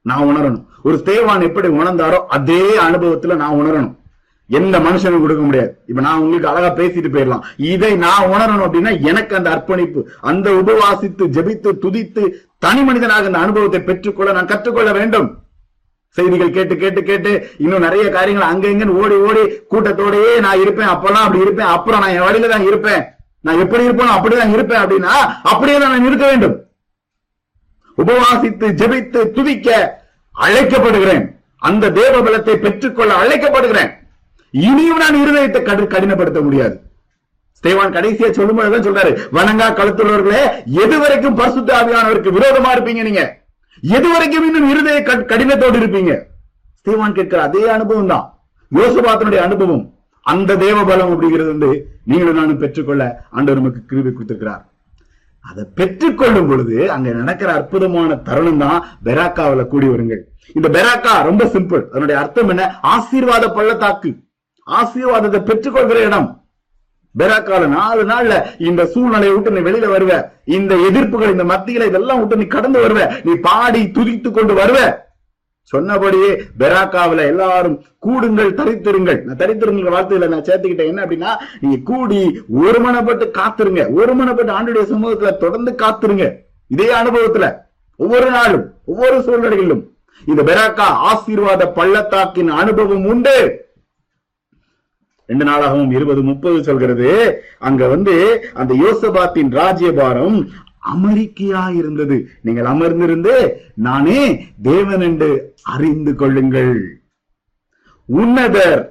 [0.05, 3.95] நான் உணரணும் ஒரு தேவான் எப்படி உணர்ந்தாரோ அதே அனுபவத்துல நான் உணரணும்
[4.49, 7.43] எந்த மனுஷனும் கொடுக்க முடியாது இப்ப நான் உங்களுக்கு அழகா பேசிட்டு போயிடலாம்
[7.65, 12.23] இதை நான் உணரணும் அப்படின்னா எனக்கு அந்த அர்ப்பணிப்பு அந்த உபவாசித்து ஜபித்து துதித்து
[12.59, 15.27] தனி மனிதனாக அந்த அனுபவத்தை பெற்றுக்கொள்ள நான் கற்றுக்கொள்ள வேண்டும்
[16.17, 17.31] செய்திகள் கேட்டு கேட்டு கேட்டு
[17.57, 22.15] இன்னும் நிறைய காரியங்கள் அங்க இங்கன்னு ஓடி ஓடி கூட்டத்தோடயே நான் இருப்பேன் அப்பெல்லாம் அப்படி இருப்பேன் அப்புறம் நான்
[22.15, 23.03] என் வழியில தான் இருப்பேன்
[23.43, 25.13] நான் எப்படி இருப்பேன் அப்படிதான் இருப்பேன் அப்படின்னா
[25.43, 26.55] அப்படியே தான் நான் இருக்க வேண்டும்
[27.97, 29.69] உபவாசித்து ஜெபித்து துதிக்க
[30.35, 31.23] அழைக்கப்படுகிறேன்
[31.61, 33.89] அந்த தேவ பலத்தை பெற்றுக்கொள்ள அழைக்கப்படுகிறேன்
[34.53, 35.61] இனியும் நான் இருதயத்தை
[35.87, 36.75] கடினப்படுத்த முடியாது
[37.63, 40.43] ஸ்தேவான் கடைசியா சொல்லும் போதுதான் சொல்றாரு வணங்கா கழுத்துள்ளவர்களே
[40.83, 43.23] எது வரைக்கும் பரிசுத்த ஆவியானவருக்கு விரோதமா இருப்பீங்க நீங்க
[43.83, 44.99] எது வரைக்கும் இன்னும் இருதய
[45.31, 46.13] கடினத்தோடு இருப்பீங்க
[46.79, 48.25] ஸ்தேவான் கேட்கிற அதே அனுபவம் தான்
[48.71, 49.83] யோசுபாத்தனுடைய அனுபவம்
[50.25, 51.69] அந்த தேவ பலம் அப்படிங்கிறது வந்து
[52.05, 53.03] நீங்களும் நானும் பெற்றுக்கொள்ள
[53.31, 54.63] ஆண்டவர் நமக்கு கிருவி கொடுத்திருக்கிறார்
[55.45, 60.21] அதை பெற்றுக்கொள்ளும் பொழுது அங்க நடக்கிற அற்புதமான தருணம் தான் பெராக்காவில கூடி வருங்கள்
[60.55, 64.11] இந்த பெராக்கா ரொம்ப சிம்பிள் அதனுடைய அர்த்தம் என்ன ஆசீர்வாத பள்ளத்தாக்கு
[64.77, 66.29] ஆசீர்வாதத்தை பெற்றுக்கொள்கிற இடம்
[67.15, 68.33] பெராக்கால நாலு நாள்ல
[68.61, 70.13] இந்த சூழ்நிலையை விட்டு நீ வெளியில வருவ
[70.55, 74.79] இந்த எதிர்ப்புகள் இந்த மத்தியில இதெல்லாம் விட்டு நீ கடந்து வருவ நீ பாடி துதித்து கொண்டு வருவ
[75.71, 76.29] சொன்னபடியே
[76.59, 81.31] பெராக்காவில எல்லாரும் கூடுங்கள் தரித்திருங்கள் நான் தரித்திருங்கிற வார்த்தையில நான் சேர்த்துக்கிட்டேன் என்ன அப்படின்னா
[81.61, 82.19] நீங்க கூடி
[82.61, 86.27] ஒருமனப்பட்டு காத்துருங்க ஒருமனப்பட்டு ஆண்டுடைய சமூகத்துல தொடர்ந்து காத்துருங்க
[86.71, 87.47] இதே அனுபவத்துல
[87.99, 89.83] ஒவ்வொரு நாளும் ஒவ்வொரு சூழ்நிலையிலும்
[90.23, 93.35] இந்த பெராக்கா ஆசீர்வாத பள்ளத்தாக்கின் அனுபவம் உண்டு
[95.29, 97.09] ரெண்டு நாளாகவும் இருபது முப்பது சொல்கிறது
[97.61, 98.15] அங்க வந்து
[98.55, 100.37] அந்த யோசபாத்தின் ராஜ்யபாரம்
[100.91, 102.17] அமெரிக்கையா இருந்தது
[102.43, 103.33] நீங்கள் அமர்ந்திருந்து
[103.79, 104.21] நானே
[104.63, 105.29] தேவன் என்று
[105.69, 106.75] அறிந்து கொள்ளுங்கள்
[108.09, 108.81] உன்னதர்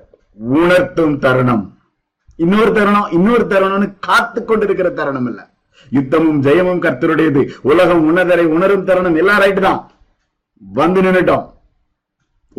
[0.55, 1.65] உணர்த்தும் தருணம்
[2.39, 5.41] இன்னொரு தருணம் இன்னொரு தருணம்னு காத்து கொண்டிருக்கிற தருணம் இல்ல
[5.91, 9.81] யுத்தமும் ஜெயமும் கர்த்தருடையது உலகம் உன்னதரை உணரும் தருணம் எல்லாம் ரைட்டு தான்
[10.63, 11.47] வந்து நின்றுட்டோம்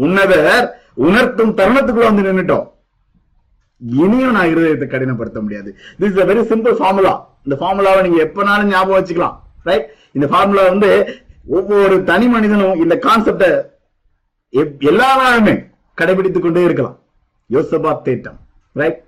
[0.00, 0.67] உன்னதர்
[1.01, 2.67] உணர்த்தும் தருணத்துக்குள்ள வந்து நின்றுட்டோம்
[3.99, 5.70] இனியும் நான் இருதயத்தை கடினப்படுத்த முடியாது
[5.99, 7.13] this is a very simple formula
[7.45, 9.38] இந்த ஃபார்முலாவை நீங்க எப்பனாலும் ஞாபகம் வச்சுக்கலாம்
[9.65, 9.88] ரைட்
[10.13, 10.89] இந்த ஃபார்முலா வந்து
[11.49, 13.49] ஒவ்வொரு தனி மனிதனும் இந்த கான்செப்டை
[14.84, 15.55] எல்லா நாளுமே
[15.97, 16.97] கடைபிடித்துக் கொண்டே இருக்கலாம்
[17.49, 18.38] யோசபா தேட்டம்
[18.76, 18.99] ரைட்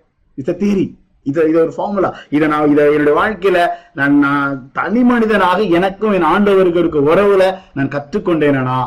[0.37, 0.85] இட்ஸ் அ தியரி
[1.25, 3.59] இது இது ஒரு ஃபார்முலா இதை நான் இதை என்னுடைய வாழ்க்கையில
[3.93, 7.45] நான் நான் தனி மனிதனாக எனக்கும் என் ஆண்டவருக்கு இருக்க உறவுல
[7.73, 8.77] நான் கற்றுக்கொண்டேனா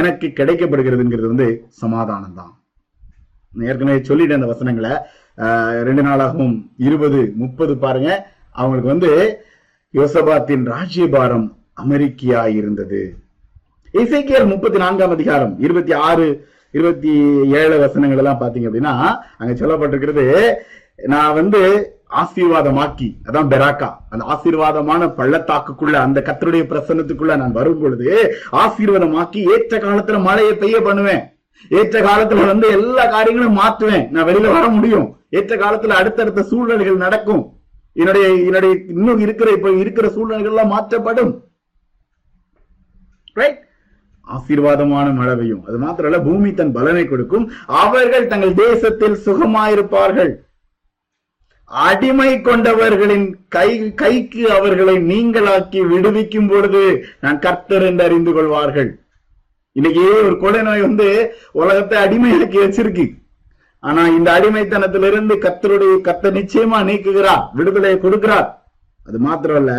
[0.00, 1.48] எனக்கு கிடைக்கப்படுகிறதுங்கிறது வந்து
[1.78, 2.52] சமாதானம் தான்
[3.54, 4.92] ஏற்கனவே சொல்லிட்டேன் அந்த வசனங்களை
[5.82, 6.56] ரெண்டு நாளாகவும்
[6.78, 8.10] இருபது முப்பது பாருங்க
[8.56, 9.10] அவங்களுக்கு வந்து
[9.94, 11.46] யோசபாத்தின் ராஜ்யபாரம்
[11.76, 13.02] அமெரிக்கியா இருந்தது
[13.94, 16.26] இசைக்கியல் முப்பத்தி நான்காம் அதிகாரம் இருபத்தி ஆறு
[16.74, 17.12] இருபத்தி
[17.60, 18.94] ஏழு வசனங்கள் எல்லாம் பாத்தீங்க அப்படின்னா
[19.38, 20.26] அங்க சொல்லப்பட்டிருக்கிறது
[21.06, 21.60] நான் வந்து
[22.20, 28.08] ஆசீர்வாதமாக்கி அதான் பெராக்கா அந்த ஆசீர்வாதமான பள்ளத்தாக்குக்குள்ள அந்த கத்தருடைய பிரசன்னத்துக்குள்ள நான் வரும் பொழுது
[28.60, 31.22] ஆசீர்வாதமாக்கி ஏற்ற காலத்துல மழையை பெய்ய பண்ணுவேன்
[31.70, 35.06] ஏற்ற காலத்துல வந்து எல்லா காரியங்களும் மாற்றுவேன் நான் வெளியில வர முடியும்
[35.30, 37.42] ஏற்ற காலத்துல அடுத்தடுத்த சூழ்நிலைகள் நடக்கும்
[37.96, 41.32] என்னுடைய என்னுடைய இன்னும் இருக்கிற இப்ப இருக்கிற சூழ்நிலைகள் எல்லாம் மாற்றப்படும்
[44.26, 47.46] ஆசீர்வாதமான மழை பெய்யும் அது மாத்திரம் இல்ல பூமி தன் பலனை கொடுக்கும்
[47.80, 50.32] அவர்கள் தங்கள் தேசத்தில் சுகமாயிருப்பார்கள்
[51.70, 53.68] அடிமை கொண்டவர்களின் கை
[53.94, 56.84] கைக்கு அவர்களை நீங்களாக்கி விடுவிக்கும் பொழுது
[57.20, 58.90] நான் கர்த்தர் என்று அறிந்து கொள்வார்கள்
[59.80, 61.06] இன்னைக்கு ஒரு கொலை நோய் வந்து
[61.54, 63.04] உலகத்தை அடிமையாக்கி வச்சிருக்கு
[63.82, 68.48] ஆனா இந்த அடிமைத்தனத்திலிருந்து கத்தருடைய கத்த நிச்சயமா நீக்குகிறார் விடுதலை கொடுக்கிறார்
[69.06, 69.72] அது மாத்திரம் அல்ல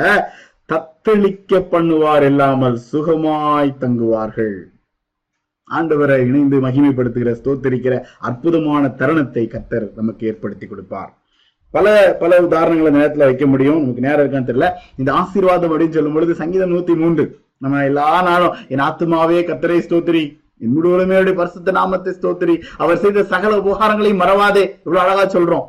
[0.69, 4.55] தத்தளிக்க பண்ணுவார் இல்லாமல் சுகமாய் தங்குவார்கள்
[5.69, 7.95] ஆண்டவரை இணைந்து மகிமைப்படுத்துகிற ஸ்தோத்தரிக்கிற
[8.21, 11.11] அற்புதமான தருணத்தை கத்தர் நமக்கு ஏற்படுத்தி கொடுப்பார்
[11.73, 11.87] பல
[12.21, 14.69] பல உதாரணங்களை நேரத்துல வைக்க முடியும் நமக்கு நேரம் இருக்கான்னு தெரியல
[14.97, 17.25] இந்த ஆசீர்வாதம் அப்படின்னு சொல்லும் பொழுது சங்கீதம் நூத்தி மூன்று
[17.61, 20.23] நம்ம எல்லா நாளும் என் ஆத்மாவே கத்தரை ஸ்தோத்திரி
[20.61, 25.65] என் முழுவதுமே பரிசுத்த நாமத்தை ஸ்தோத்திரி அவர் செய்த சகல உபகாரங்களையும் மறவாதே இவ்வளவு அழகா சொல்றோம்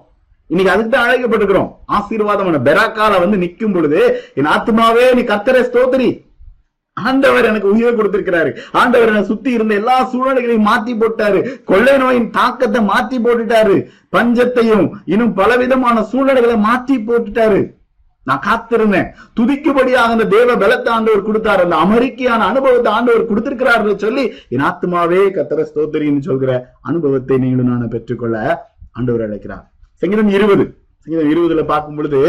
[0.50, 4.00] இன்னைக்கு அதுக்கு தான் அழைக்கப்பட்டிருக்கிறோம் ஆசீர்வாதமான பெராக்கால வந்து நிற்கும் பொழுது
[4.34, 6.08] என் ஆத்மாவே நீ கத்தரை ஸ்தோத்திரி
[6.96, 11.38] ஆண்டவர் எனக்கு உயிரை கொடுத்திருக்கிறாரு ஆண்டவர் என்னை சுத்தி இருந்த எல்லா சூழ்நிலைகளையும் மாத்தி போட்டாரு
[11.64, 13.76] கொள்ளை நோயின் தாக்கத்தை மாத்தி போட்டுட்டாரு
[14.12, 17.62] பஞ்சத்தையும் இன்னும் பலவிதமான சூழ்நிலைகளை மாத்தி போட்டுட்டாரு
[18.26, 19.08] நான் காத்திருந்தேன்
[19.36, 25.64] துதிக்கும்படியாக அந்த தேவ பலத்தை ஆண்டவர் கொடுத்தார் அந்த அமெரிக்கையான அனுபவத்தை ஆண்டவர் கொடுத்திருக்கிறார்கள் சொல்லி என் ஆத்மாவே கத்திர
[25.64, 26.52] ஸ்தோத்திரின்னு சொல்கிற
[26.82, 28.36] அனுபவத்தை நீங்களும் நான் பெற்றுக்கொள்ள
[28.92, 29.66] ஆண்டவர் அழைக்கிறார்
[30.02, 30.64] சங்கீதம் இருபது
[31.06, 32.20] சங்கீதம் இருபதுல பார்க்கும் பொழுது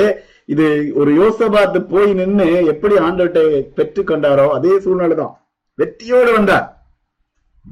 [0.49, 0.65] இது
[0.93, 3.41] ஒரு யோசபாத்து போய் நின்று எப்படி ஆண்டவர்கிட்ட
[3.77, 5.35] பெற்று கொண்டாரோ அதே சூழ்நிலை தான்
[5.79, 6.65] வெற்றியோடு வந்தார்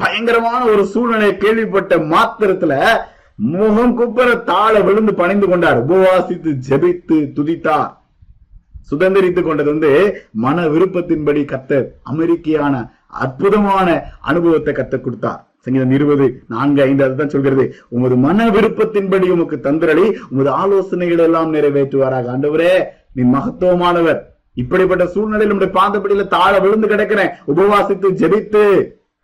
[0.00, 2.74] பயங்கரமான ஒரு சூழ்நிலையை கேள்விப்பட்ட மாத்திரத்துல
[3.47, 7.91] முகம் குப்பர தாழ விழுந்து பணிந்து கொண்டார் உபவாசித்து ஜெபித்து துதித்தார்
[8.91, 9.91] சுதந்திரித்துக் கொண்டது வந்து
[10.39, 11.82] மன விருப்பத்தின்படி கத்த
[12.05, 12.76] அமெரிக்கையான
[13.22, 13.88] அற்புதமான
[14.24, 17.63] அனுபவத்தை கத்த கொடுத்தார் சங்கீதம் இருபது நான்கு ஐந்து அதுதான் சொல்கிறது
[17.89, 22.74] உமது மன விருப்பத்தின்படி உமக்கு தந்திரளி உமது ஆலோசனைகள் எல்லாம் நிறைவேற்றுவாராக ஆண்டவரே
[23.13, 24.19] நீ மகத்துவமானவர்
[24.57, 28.63] இப்படிப்பட்ட சூழ்நிலையில் நம்முடைய பாந்தப்படியில தாழ விழுந்து கிடக்கிறேன் உபவாசித்து ஜெபித்து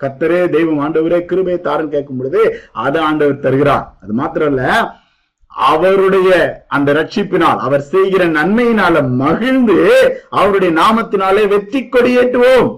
[0.00, 2.42] கத்தரே தெய்வம் ஆண்டவரே கிருபை தாரன் கேட்கும் பொழுது
[2.82, 4.64] அதை ஆண்டவர் தருகிறார் அது மாத்திரம் இல்ல
[5.58, 6.32] அவருடைய
[6.68, 9.78] அந்த ரட்சிப்பினால் அவர் செய்கிற நன்மையினால மகிழ்ந்து
[10.32, 12.70] அவருடைய நாமத்தினாலே வெற்றி கொடியேற்றுவோம்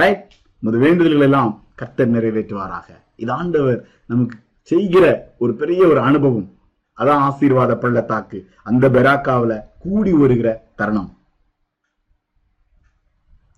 [0.00, 0.26] ரைட்
[0.62, 2.88] நமது வேண்டுதல்கள் எல்லாம் கர்த்தர் நிறைவேற்றுவாராக
[3.18, 3.80] இது ஆண்டவர்
[4.06, 4.36] நமக்கு
[4.68, 5.04] செய்கிற
[5.38, 6.48] ஒரு பெரிய ஒரு அனுபவம்
[6.98, 8.38] அதான் ஆசீர்வாத பள்ளத்தாக்கு
[8.62, 9.52] அந்த பெராக்காவில
[9.78, 10.48] கூடி வருகிற
[10.76, 11.10] தருணம்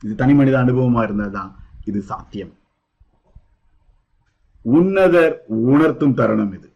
[0.03, 1.51] இது தனி மனித அனுபவமா இருந்ததுதான்
[1.85, 2.55] இது சாத்தியம்
[4.65, 5.35] உன்னதர்
[5.67, 6.69] உணர்த்தும் தருணம் இது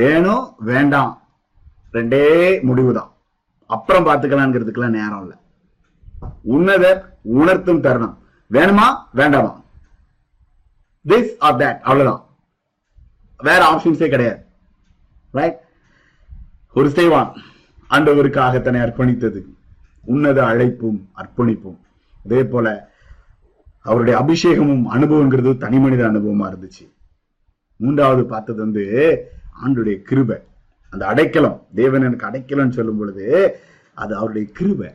[0.00, 1.14] வேணும் வேண்டாம்
[1.94, 2.24] ரெண்டே
[2.62, 3.10] முடிவு தான்
[3.70, 5.38] அப்புறம் பார்த்துக்கலாம்ங்கிறதுக்கெல்லாம் நேரம் இல்லை
[6.48, 6.92] உன்னதை
[7.34, 8.16] உணர்த்தும் தருணம்
[8.50, 8.86] வேணுமா
[9.14, 9.52] வேண்டாமா
[11.04, 12.22] திஸ் ஆர் தேட் அவ்வளவுதான்
[13.40, 14.40] வேற ஆப்ஷன்ஸே கிடையாது
[15.34, 15.58] ரைட்
[16.76, 17.30] ஒரு செய்வான்
[17.90, 19.40] ஆண்டவருக்காக தன்னை அர்ப்பணித்தது
[20.04, 21.78] உன்னத அழைப்பும் அர்ப்பணிப்பும்
[22.16, 22.66] அதே போல
[23.84, 26.84] அவருடைய அபிஷேகமும் அனுபவங்கிறது தனி மனித அனுபவமா இருந்துச்சு
[27.80, 28.84] மூன்றாவது பார்த்தது வந்து
[29.62, 30.38] ஆண்டுடைய கிருபை
[30.92, 33.26] அந்த அடைக்கலம் தேவன் எனக்கு அடைக்கலம் சொல்லும் பொழுது
[33.96, 34.90] அது அவருடைய கிருபை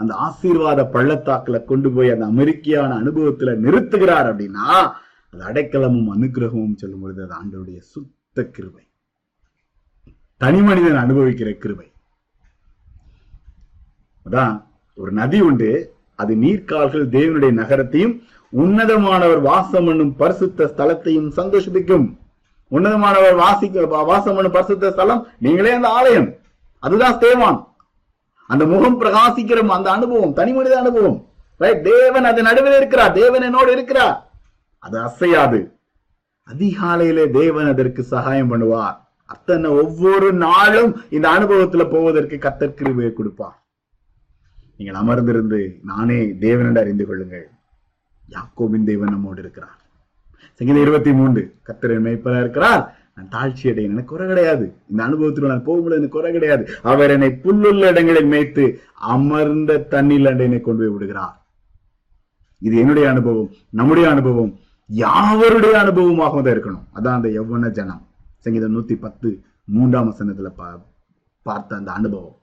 [0.00, 4.66] அந்த ஆசீர்வாத பள்ளத்தாக்கில கொண்டு போய் அந்த அமெரிக்கியான அனுபவத்துல நிறுத்துகிறார் அப்படின்னா
[5.32, 8.84] அது அடைக்கலமும் அனுகிரகமும் சொல்லும் பொழுது அது ஆண்டுடைய சுத்த கிருபை
[10.40, 11.88] தனி மனிதன் அனுபவிக்கிற கிருபை
[14.26, 14.56] அதான்
[14.98, 15.70] ஒரு நதி உண்டு
[16.18, 18.14] அது நீர்கால்கள் தேவனுடைய நகரத்தையும்
[18.52, 22.06] உன்னதமானவர் வாசம் என்னும் பரிசுத்த ஸ்தலத்தையும் சந்தோஷிக்கும்
[22.72, 26.28] உன்னதமானவர் வாசிக்க வாசம் பரிசுத்த ஸ்தலம் நீங்களே அந்த ஆலயம்
[26.82, 27.58] அதுதான் தேவான்
[28.50, 31.18] அந்த முகம் பிரகாசிக்கிற அந்த அனுபவம் தனி மனித அனுபவம்
[31.84, 34.16] தேவன் அது நடுவில் இருக்கிறார் தேவன் என்னோடு இருக்கிறார்
[34.82, 35.60] அது அசையாது
[36.48, 38.96] அதிகாலையிலே தேவன் அதற்கு சகாயம் பண்ணுவார்
[39.30, 43.58] அத்தனை ஒவ்வொரு நாளும் இந்த அனுபவத்துல போவதற்கு கத்தற்கிருவே கொடுப்பார்
[44.76, 45.60] நீங்கள் அமர்ந்திருந்து
[45.82, 47.46] நானே என்று அறிந்து கொள்ளுங்கள்
[48.28, 49.81] யாக்கோவின் தேவன் நம்மோடு இருக்கிறார்
[50.60, 52.82] சங்கீதம் இருபத்தி மூன்று கத்திரன் மேய்ப்பதா இருக்கிறார்
[53.14, 57.30] நான் தாழ்ச்சி அடையேன் எனக்கு குறை கிடையாது இந்த அனுபவத்தில் நான் போகும்போது எனக்கு குறை கிடையாது அவர் என்னை
[57.42, 58.64] புல்லுள்ள இடங்களில் மேய்த்து
[59.12, 61.36] அமர்ந்த தண்ணீர் அண்டை கொண்டு போய் விடுகிறார்
[62.62, 64.52] இது என்னுடைய அனுபவம் நம்முடைய அனுபவம்
[64.90, 68.02] யாவருடைய அனுபவமாக தான் இருக்கணும் அதான் அந்த எவ்வன ஜனம்
[68.46, 69.28] சங்கீதம் நூத்தி பத்து
[69.68, 70.68] மூன்றாம் வசனத்துல பா
[71.46, 72.38] பார்த்த அந்த அனுபவம்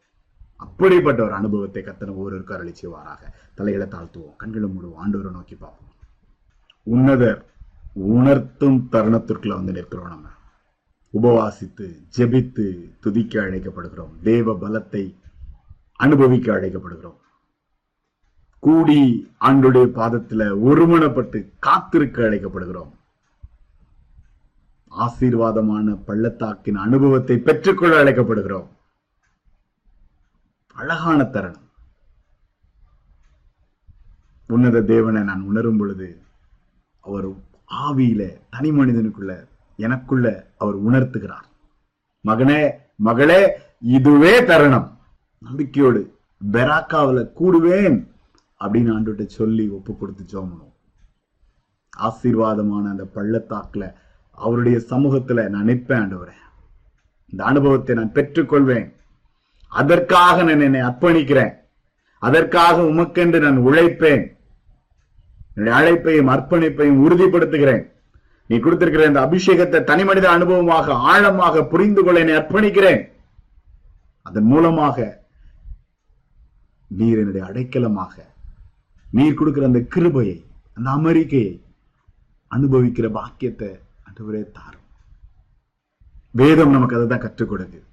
[0.59, 3.21] அப்படிப்பட்ட ஒரு அனுபவத்தை கத்தன ஒவ்வொருக்கும் அருளி செய்வாராக
[3.55, 5.95] தலைகளை தாழ்த்துவோம் கண்களை மூடுவோம் ஆண்டு நோக்கி பார்ப்போம்
[6.87, 7.39] உன்னதர்
[8.09, 10.27] உணர்த்தும் தருணத்திற்குள்ள வந்து நிற்கிறோம் நம்ம
[11.13, 11.85] உபவாசித்து
[12.17, 12.65] ஜெபித்து
[12.99, 15.03] துதிக்க அழைக்கப்படுகிறோம் தேவ பலத்தை
[15.99, 17.17] அனுபவிக்க அழைக்கப்படுகிறோம்
[18.63, 18.99] கூடி
[19.41, 22.91] ஆண்டுடைய பாதத்துல ஒருமணப்பட்டு காத்திருக்க அழைக்கப்படுகிறோம்
[24.91, 28.69] ஆசீர்வாதமான பள்ளத்தாக்கின் அனுபவத்தை பெற்றுக்கொள்ள அழைக்கப்படுகிறோம்
[30.75, 31.65] அழகான தருணம்
[34.49, 36.07] உன்னத தேவனை நான் உணரும் பொழுது
[37.03, 37.27] அவர்
[37.69, 38.21] ஆவியில
[38.49, 39.33] தனி மனிதனுக்குள்ள
[39.79, 40.27] எனக்குள்ள
[40.57, 41.47] அவர் உணர்த்துகிறார்
[42.25, 42.61] மகனே
[42.99, 43.41] மகளே
[43.89, 44.89] இதுவே தருணம்
[45.41, 46.01] நம்பிக்கையோடு
[46.41, 47.99] பெராக்காவில் கூடுவேன்
[48.61, 50.73] அப்படின்னு ஆண்டுகிட்ட சொல்லி ஒப்பு கொடுத்து சோமனும்
[51.99, 53.85] ஆசீர்வாதமான அந்த பள்ளத்தாக்குல
[54.37, 56.35] அவருடைய சமூகத்துல நான் நிற்பேன் ஆண்டு
[57.33, 58.87] இந்த அனுபவத்தை நான் பெற்றுக்கொள்வேன்
[59.71, 61.53] அதற்காக நான் என்னை அர்ப்பணிக்கிறேன்
[62.21, 64.23] அதற்காக உமக்கென்று நான் உழைப்பேன்
[65.73, 67.85] அழைப்பையும் அர்ப்பணிப்பையும் உறுதிப்படுத்துகிறேன்
[68.49, 73.01] நீ கொடுத்திருக்கிற இந்த அபிஷேகத்தை தனி மனித அனுபவமாக ஆழமாக புரிந்து கொள்ள என்னை அர்ப்பணிக்கிறேன்
[74.25, 74.97] அதன் மூலமாக
[76.91, 78.15] நீர் என்னுடைய அடைக்கலமாக
[79.07, 80.37] நீர் கொடுக்கிற அந்த கிருபையை
[80.77, 81.53] அந்த அமெரிக்கையை
[82.51, 83.69] அனுபவிக்கிற பாக்கியத்தை
[84.07, 84.85] அன்றுவரே தாரும்
[86.33, 87.85] வேதம் நமக்கு அதை தான் கற்றுக் கொடுக்குது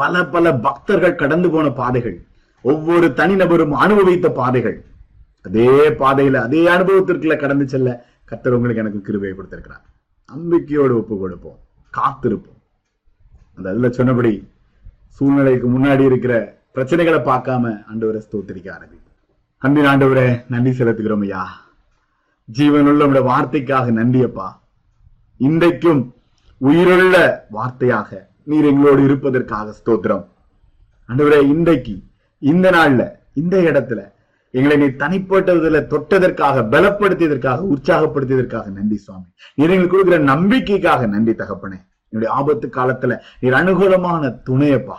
[0.00, 2.16] பல பல பக்தர்கள் கடந்து போன பாதைகள்
[2.64, 4.78] ஒவ்வொரு தனிநபரும் அனுபவித்த பாதைகள்
[5.46, 5.70] அதே
[6.00, 7.88] பாதையில அதே அனுபவத்திற்குள்ள கடந்து செல்ல
[8.30, 9.84] கத்தர் உங்களுக்கு எனக்கு கிருபையை கொடுத்திருக்கிறார்
[10.28, 11.58] நம்பிக்கையோடு ஒப்பு கொடுப்போம்
[11.94, 12.60] காத்திருப்போம்
[13.56, 14.32] அந்த அதுல சொன்னபடி
[15.18, 16.32] சூழ்நிலைக்கு முன்னாடி இருக்கிற
[16.74, 19.02] பிரச்சனைகளை பார்க்காம ஆண்டவரை ஸ்தோத்திரிக்க ஆரம்பிப்போம்
[19.62, 21.44] அன்பின் ஆண்டவரை நன்றி செலுத்துகிறோம் ஐயா
[22.48, 24.48] ஜீவனுள்ள உடைய வார்த்தைக்காக நன்றியப்பா
[25.40, 26.02] இன்றைக்கும்
[26.60, 27.16] உயிருள்ள
[27.50, 28.10] வார்த்தையாக
[28.42, 30.24] நீர் எங்களோடு இருப்பதற்காக ஸ்தோத்திரம்
[31.08, 31.94] ஆண்டவரே இன்றைக்கு
[32.42, 33.02] இந்த நாள்ல
[33.34, 34.00] இந்த இடத்துல
[34.56, 39.28] எங்களை நீ தனிப்பட்ட தொட்டதற்காக பலப்படுத்தியதற்காக உற்சாகப்படுத்தியதற்காக நன்றி சுவாமி
[39.58, 41.78] நீர் எங்களுக்கு கொடுக்குற நம்பிக்கைக்காக நன்றி தகப்பனே
[42.12, 44.98] என்னுடைய ஆபத்து காலத்துல நீர் அனுகூலமான துணையப்பா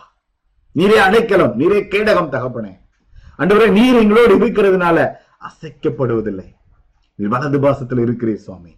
[0.75, 2.73] நீரே அடைக்கலம் நீரே கேடகம் தகப்பனே
[3.37, 4.97] அன்றுவரை நீர் எங்களோடு இருக்கிறதுனால
[5.47, 6.47] அசைக்கப்படுவதில்லை
[7.19, 8.73] நீர் வலது பாசத்துல இருக்கிறே சுவாமி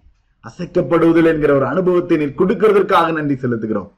[0.43, 3.89] அசைக்கப்படுவதில்லை என்கிற ஒரு அனுபவத்தை நீர் கொடுக்கிறதற்காக நன்றி செலுத்துகிறோம்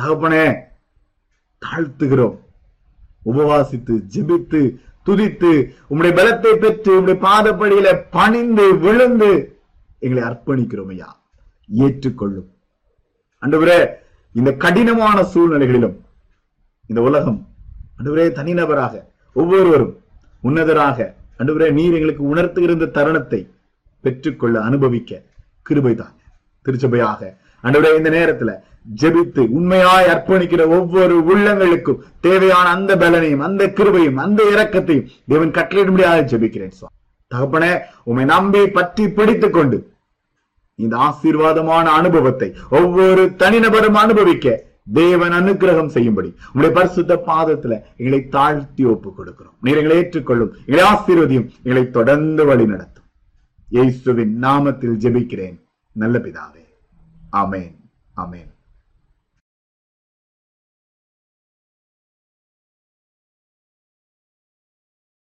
[0.00, 0.44] தகப்பனே
[1.62, 2.36] தாழ்த்துகிறோம்
[3.26, 4.60] உபவாசித்து ஜெபித்து
[5.06, 5.52] துதித்து
[5.88, 9.30] உம்முடைய பலத்தை பெற்று உம்முடைய பாதப்படியில பணிந்து விழுந்து
[9.98, 11.08] எங்களை அர்ப்பணிக்கிறோம் ஐயா
[11.68, 12.48] ஏற்றுக்கொள்ளும்
[13.42, 13.80] அன்றுவரே
[14.34, 15.96] இந்த கடினமான சூழ்நிலைகளிலும்
[16.86, 17.48] இந்த உலகம்
[17.98, 18.94] அன்றுவரே தனிநபராக
[19.36, 19.94] ஒவ்வொருவரும்
[20.42, 21.14] உன்னதராக
[21.38, 23.40] அன்றுவரே நீர் எங்களுக்கு உணர்த்துகிற தருணத்தை
[24.04, 25.22] பெற்றுக்கொள்ள அனுபவிக்க
[25.62, 25.94] கிருபை
[26.66, 27.20] திருச்சபையாக
[27.64, 28.50] அன்றுவரே இந்த நேரத்துல
[28.94, 36.26] ஜெபித்து உண்மையாய் அர்ப்பணிக்கிற ஒவ்வொரு உள்ளங்களுக்கும் தேவையான அந்த பலனையும் அந்த கிருபையும் அந்த இறக்கத்தையும் தேவன் கட்டளையிட முடியாத
[36.32, 36.94] ஜெபிக்கிறேன் சுவாமி
[37.30, 37.64] தகப்பன
[38.04, 39.78] உண்மை நம்பி பற்றி பிடித்துக் கொண்டு
[40.78, 44.48] இந்த ஆசீர்வாதமான அனுபவத்தை ஒவ்வொரு தனிநபரும் அனுபவிக்க
[44.96, 51.48] தேவன் அனுகிரகம் செய்யும்படி உங்களுடைய பரிசுத்த பாதத்துல எங்களை தாழ்த்தி ஒப்பு கொடுக்கிறோம் நீர் எங்களை ஏற்றுக்கொள்ளும் எங்களை ஆசீர்வதியும்
[51.62, 53.06] எங்களை தொடர்ந்து வழி நடத்தும்
[53.68, 55.56] இயேசுவின் நாமத்தில் ஜெபிக்கிறேன்
[55.96, 56.64] நல்ல பிதாவே
[57.36, 57.74] அமேன்
[58.14, 58.52] அமேன்